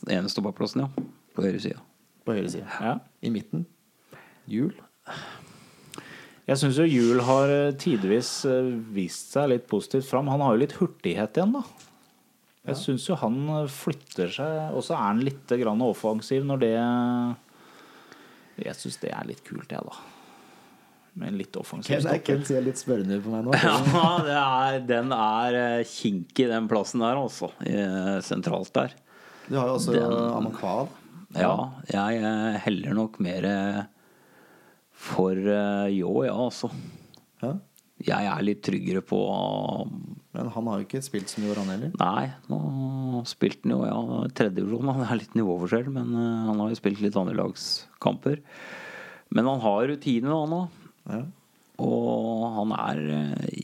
[0.03, 0.89] den ene ja.
[1.37, 1.79] På høyre side.
[2.27, 2.67] På høyre side.
[2.81, 2.97] Ja.
[3.25, 3.67] I midten.
[4.51, 4.75] jul.
[6.43, 10.27] Jeg syns jo Jul har eh, tidvis eh, vist seg litt positivt fram.
[10.33, 11.63] Han har jo litt hurtighet igjen, da.
[12.67, 16.63] Jeg syns jo han eh, flytter seg, og så er han litt grann offensiv når
[16.65, 16.73] det
[18.67, 20.03] Jeg syns det er litt kult, jeg, da.
[21.15, 22.25] Med en litt offensiv Ken, stopper.
[22.27, 23.55] Ken ser litt spørrende på meg nå.
[23.63, 25.59] Ja, det er, den er
[25.89, 27.53] kinkig, den plassen der, altså.
[28.27, 28.95] Sentralt der.
[29.47, 30.77] Du har jo også Den- Amankwa.
[31.39, 31.57] Ja,
[31.89, 33.83] jeg eh, heller nok mer eh,
[34.93, 36.71] for eh, Ljå, ja, altså.
[37.43, 37.57] Ja.
[38.03, 39.19] Jeg er litt tryggere på
[40.35, 41.93] Men han har jo ikke spilt så mye år, han heller.
[42.01, 44.91] Nei, nå spilte han jo ja, tredjedivisjon.
[45.03, 48.43] Det er litt nivåforskjell, men eh, han har jo spilt litt andrelagskamper.
[49.33, 50.81] Men han har rutiner, han òg.
[51.13, 51.23] Ja.
[51.83, 53.63] Og han er eh,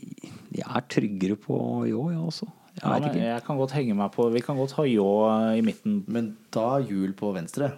[0.57, 1.59] Jeg er tryggere på
[1.89, 2.49] Ljå, ja, altså.
[2.79, 5.59] Ja, jeg, men jeg kan godt henge meg på Vi kan godt ha Ljå eh,
[5.59, 6.01] i midten.
[6.07, 7.73] Men da hjul på venstre.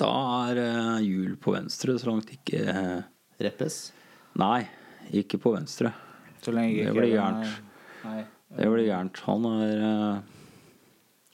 [0.00, 0.10] Da
[0.50, 3.00] er eh, hjul på venstre, så langt ikke eh,
[3.40, 3.80] Reppes.
[4.40, 4.62] Nei,
[5.20, 5.92] ikke på venstre.
[6.40, 8.28] Så lenge Det blir gærent.
[8.56, 9.20] Det blir gærent.
[9.26, 10.38] Han er eh,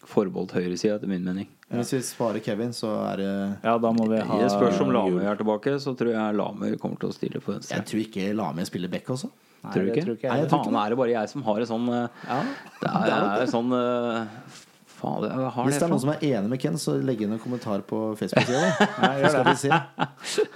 [0.07, 1.51] forbeholdt høyresida, etter min mening.
[1.67, 3.31] Men hvis vi sparer Kevin, så er det
[3.65, 6.77] Ja, da må vi ha det spørs om Lame er tilbake, så tror jeg Lamer
[6.79, 7.81] kommer til å stille på venstre.
[7.81, 9.33] Jeg tror ikke Lame spiller back også.
[9.65, 10.05] Nei, Tror du ikke?
[10.05, 10.49] tror ikke Nei, jeg.
[10.51, 12.39] tror ikke Faen, er det bare jeg som har en sånn eh, Ja.
[12.81, 14.53] Det er, det er sånn uh,
[14.97, 16.95] Faen, det, er, har Hvis det det er noen som er enig med Ken, så
[17.03, 18.71] legg inn en kommentar på Facebook-sida.
[18.79, 19.81] Så skal vi se.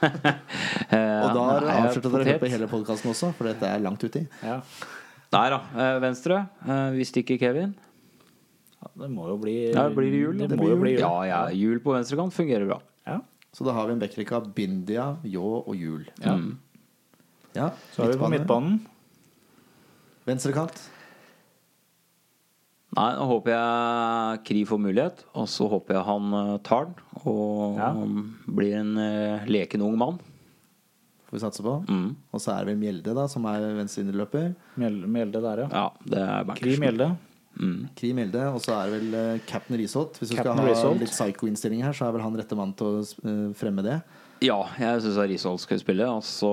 [1.20, 3.82] Og da har dere avslørt at dere hører på hele podkasten også, for dette er
[3.84, 4.22] langt uti.
[4.46, 4.60] Ja.
[5.34, 5.58] Nei da.
[5.76, 6.40] eh, venstre.
[6.96, 7.74] Vi stikker Kevin.
[8.80, 10.38] Ja, det må jo bli Ja, blir det jul?
[10.40, 11.02] Det, Det må jo bli jul.
[11.04, 12.80] Ja, ja, jul på venstrekant fungerer bra.
[13.06, 13.18] Ja.
[13.52, 16.06] Så da har vi en backrekke av Bindia, Ljå og Jul.
[16.24, 16.38] Ja.
[17.56, 18.80] Ja, Så er vi på midtbanen.
[20.28, 20.76] Venstrekant.
[22.98, 26.96] Nei, nå håper jeg Kri får mulighet, og så håper jeg han eh, tar den.
[27.22, 27.90] Og Ja.
[28.50, 30.18] blir en eh, leken ung mann.
[31.30, 31.76] Får vi satse på.
[31.86, 32.16] Mm.
[32.34, 34.48] Og så er det vel Mjelde, da, som er venstre indreløper.
[34.76, 35.68] Mjelde, Mjelde der, ja.
[35.70, 36.74] Ja, det er Kri.
[36.82, 37.12] Mjelde.
[37.60, 37.78] Mm.
[37.98, 38.42] Kri Mjelde.
[38.56, 40.18] Og så er det vel eh, Captain Risholt.
[40.18, 40.98] Hvis du skal ha Risholt.
[41.02, 44.00] litt psycho-innstilling her, så er vel han rette mann til å fremme det.
[44.42, 46.10] Ja, jeg syns Risholt skal spille.
[46.10, 46.50] Og så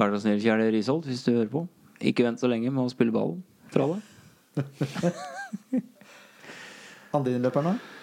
[0.00, 1.66] Vær så snill, kjære Risholt, hvis du hører på.
[2.08, 4.00] Ikke vent så lenge med å spille ballen fra deg.
[7.16, 7.98] Andre innløperen, da?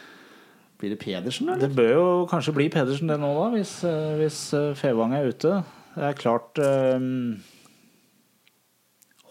[0.77, 1.63] Blir det Pedersen, eller?
[1.65, 5.31] Det bør jo kanskje bli Pedersen det nå, da, hvis, eh, hvis eh, Fevang er
[5.31, 5.55] ute.
[5.95, 7.39] Det er klart um,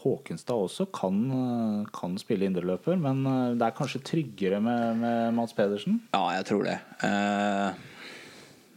[0.02, 1.20] Håkenstad også kan,
[1.94, 3.22] kan spille indreløper, men
[3.54, 6.00] det er kanskje tryggere med, med Mats Pedersen.
[6.16, 6.80] Ja, jeg tror det.
[7.06, 7.86] Eh,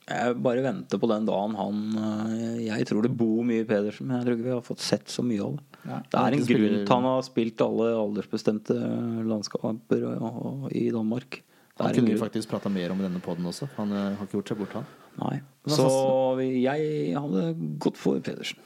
[0.09, 4.07] jeg bare venter på den dagen han eh, Jeg tror det bor mye i Pedersen,
[4.07, 5.65] men jeg tror ikke vi har fått sett så mye av det.
[5.89, 8.75] Ja, det er en grunn til han har spilt alle aldersbestemte
[10.19, 11.41] og- i Danmark.
[11.79, 13.69] Det Han kunne vi faktisk prata mer om i denne poden også.
[13.77, 14.85] Han eh, har ikke gjort seg bort, han.
[15.19, 15.41] Nei.
[15.67, 15.87] Så
[16.43, 17.43] jeg hadde
[17.79, 18.57] gått for Pedersen.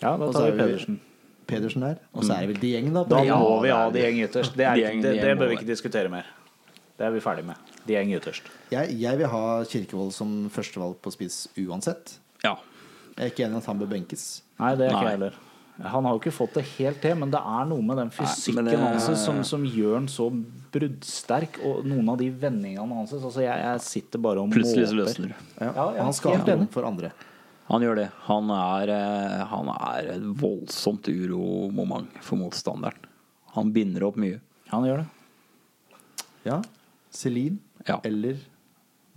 [0.00, 1.00] Ja, da tar er vi Pedersen.
[1.46, 1.98] Pedersen der.
[2.14, 3.04] Og så er det vel Dieng, da.
[3.04, 3.20] Da.
[3.26, 4.56] Ja, må vi ha de Dieng ytterst.
[4.56, 6.24] Det, er, det, det Dieng bør vi ikke diskutere mer.
[6.96, 7.71] Det er vi ferdig med.
[7.86, 8.42] Dieng ytterst.
[8.70, 12.18] Jeg, jeg vil ha Kirkevold som førstevalg på spiss uansett.
[12.44, 12.56] Ja.
[13.16, 14.26] Jeg er ikke enig i at han bør benkes.
[14.60, 15.40] Nei, det er ikke jeg heller.
[15.82, 18.64] Han har jo ikke fått det helt til, men det er noe med den fysikken
[18.64, 20.28] Nei, det- hans som, som gjør han så
[20.72, 21.58] bruddsterk.
[21.66, 25.02] Og noen av de vendingene hans altså jeg, jeg sitter bare og Plutselig så måper.
[25.02, 25.34] løsner.
[25.60, 27.10] Ja, Ja, han skal ha rom for andre.
[27.72, 28.06] Han gjør det.
[28.28, 33.08] Han er, eh, han er et voldsomt uromoment for motstanderen.
[33.56, 34.40] Han binder opp mye.
[34.72, 35.08] Han gjør det.
[36.44, 36.60] Ja.
[37.12, 37.58] Celine
[37.88, 38.00] Ja.
[38.06, 38.40] eller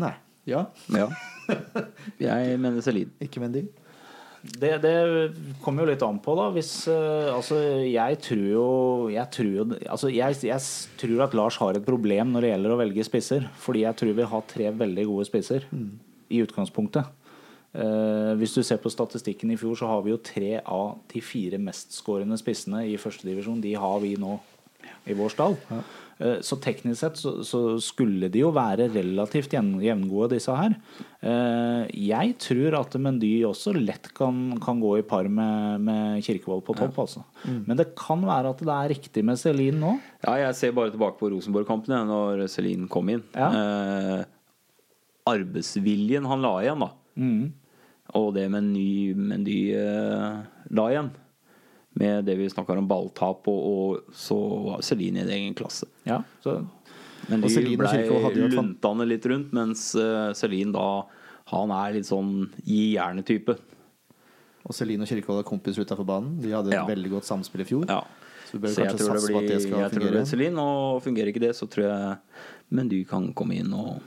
[0.01, 0.13] Nei.
[0.45, 1.07] Ja, ja.
[2.21, 3.13] Jeg mener Celine.
[3.21, 3.65] ikke Mendy.
[4.45, 4.93] Det, det
[5.63, 6.51] kommer jo litt an på, da.
[6.53, 7.57] Hvis uh, Altså,
[7.89, 8.65] jeg tror jo
[9.09, 10.61] Jeg tror jo Altså, jeg, jeg
[11.01, 13.47] tror at Lars har et problem når det gjelder å velge spisser.
[13.61, 15.65] Fordi jeg tror vi har tre veldig gode spisser
[16.29, 17.09] i utgangspunktet.
[17.75, 21.21] Uh, hvis du ser på statistikken i fjor, så har vi jo tre av de
[21.25, 23.59] fire mestskårende spissene i førstedivisjon.
[23.65, 24.37] De har vi nå
[25.09, 25.57] i vår stall.
[25.73, 30.75] Eh, Så teknisk sett så, så skulle de jo være relativt jevn- jevngode, disse her.
[31.19, 36.63] Eh, Jeg tror at Mendy også lett kan, kan gå i par med, med Kirkevold
[36.63, 37.25] på topp, altså.
[37.67, 39.97] Men det kan være at det er riktig med Celine nå.
[40.23, 43.23] Ja, jeg ser bare tilbake på Rosenborg-kampen når Celine kom inn.
[43.35, 43.49] Ja.
[43.51, 44.23] Eh,
[45.27, 46.89] arbeidsviljen han la igjen, da.
[47.19, 47.45] Mm.
[48.15, 50.41] Og det med ny, med ny eh,
[50.77, 51.11] la igjen.
[51.95, 54.35] Med det vi snakker om balltap, og, og så
[54.65, 55.87] var Celine i en egen klasse.
[56.05, 56.57] Ja, så
[57.29, 61.05] Men de ble luntende litt rundt, mens uh, Celine da
[61.53, 63.55] Han er litt sånn gi jernet-type.
[64.65, 66.39] Og Celine og Kirkevold er kompiser utafor banen.
[66.41, 66.85] De hadde et Ja.
[66.89, 67.85] veldig godt samspill i fjor.
[67.87, 68.01] Ja.
[68.49, 71.01] Så Så jeg tror det blir, at det skal jeg tror det blir Celine, og
[71.03, 72.17] fungerer ikke det, så tror jeg
[72.69, 74.01] Men du kan komme inn og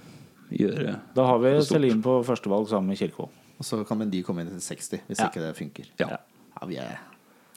[0.50, 1.60] gjøre da har vi.
[1.62, 3.30] Celine på førstevalg sammen med Kirkevold.
[3.58, 5.28] Og så kan Mendy komme inn til 60, hvis Ja.
[5.28, 5.86] ikke det funker.
[5.98, 6.18] Ja.
[6.60, 6.98] Ja, vi er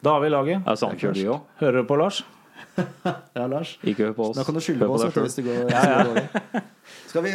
[0.02, 0.64] Da har vi laget.
[0.66, 1.44] Ja, samkjører vi òg.
[1.62, 2.24] Hører du på, Lars?
[3.38, 3.76] Ja, Lars.
[3.84, 4.38] Ikke hør på oss.
[4.38, 6.62] Da kan du skylde på, på oss deg hvis det går, ja, ja.
[7.10, 7.32] Skal vi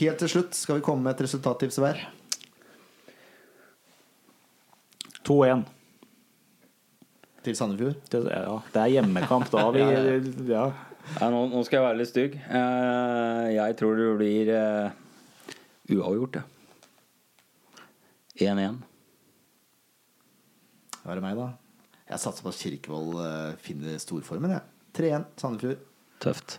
[0.00, 2.02] helt til slutt Skal vi komme med et resultattips hver?
[5.28, 5.64] 2-1.
[7.44, 7.98] Til Sandefjord?
[8.12, 9.50] Det, ja, det er hjemmekamp.
[9.52, 9.84] Da vi
[10.54, 10.68] ja.
[11.16, 12.36] Ja, nå, nå skal jeg være litt stygg.
[12.48, 14.90] Uh, jeg tror det blir uh,
[15.96, 16.44] uavgjort, ja.
[18.52, 18.82] 1-1.
[21.00, 21.48] Da er det meg, da.
[22.08, 24.64] Jeg satser på at Kirkevold eh, finner storformen, jeg.
[24.98, 25.84] 3-1 Sandefjord.
[26.24, 26.58] Tøft.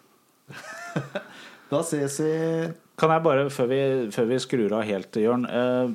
[1.70, 2.30] Da ses vi
[2.98, 3.80] Kan jeg bare, før vi,
[4.10, 5.92] før vi skrur av helt, Jørn eh,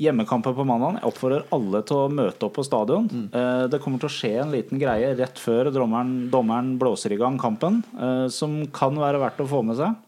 [0.00, 0.94] Hjemmekampen på mandag.
[0.96, 3.08] Jeg oppfordrer alle til å møte opp på stadion.
[3.36, 7.18] Eh, det kommer til å skje en liten greie rett før dommeren, dommeren blåser i
[7.20, 9.98] gang kampen, eh, som kan være verdt å få med seg.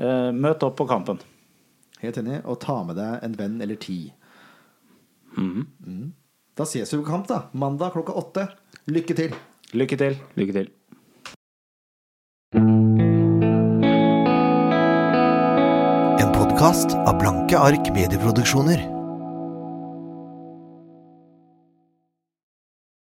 [0.00, 1.20] Eh, møt opp på kampen.
[2.00, 2.40] Helt enig.
[2.48, 3.98] Og ta med deg en venn eller ti.
[5.36, 5.66] Mhm.
[6.60, 7.42] Da ses vi på kamp, da.
[7.52, 8.42] Mandag klokka åtte.
[8.84, 9.32] Lykke til!
[9.72, 10.18] Lykke til.
[10.36, 10.66] Lykke til.
[16.20, 18.99] En podkast av Blanke ark medieproduksjoner.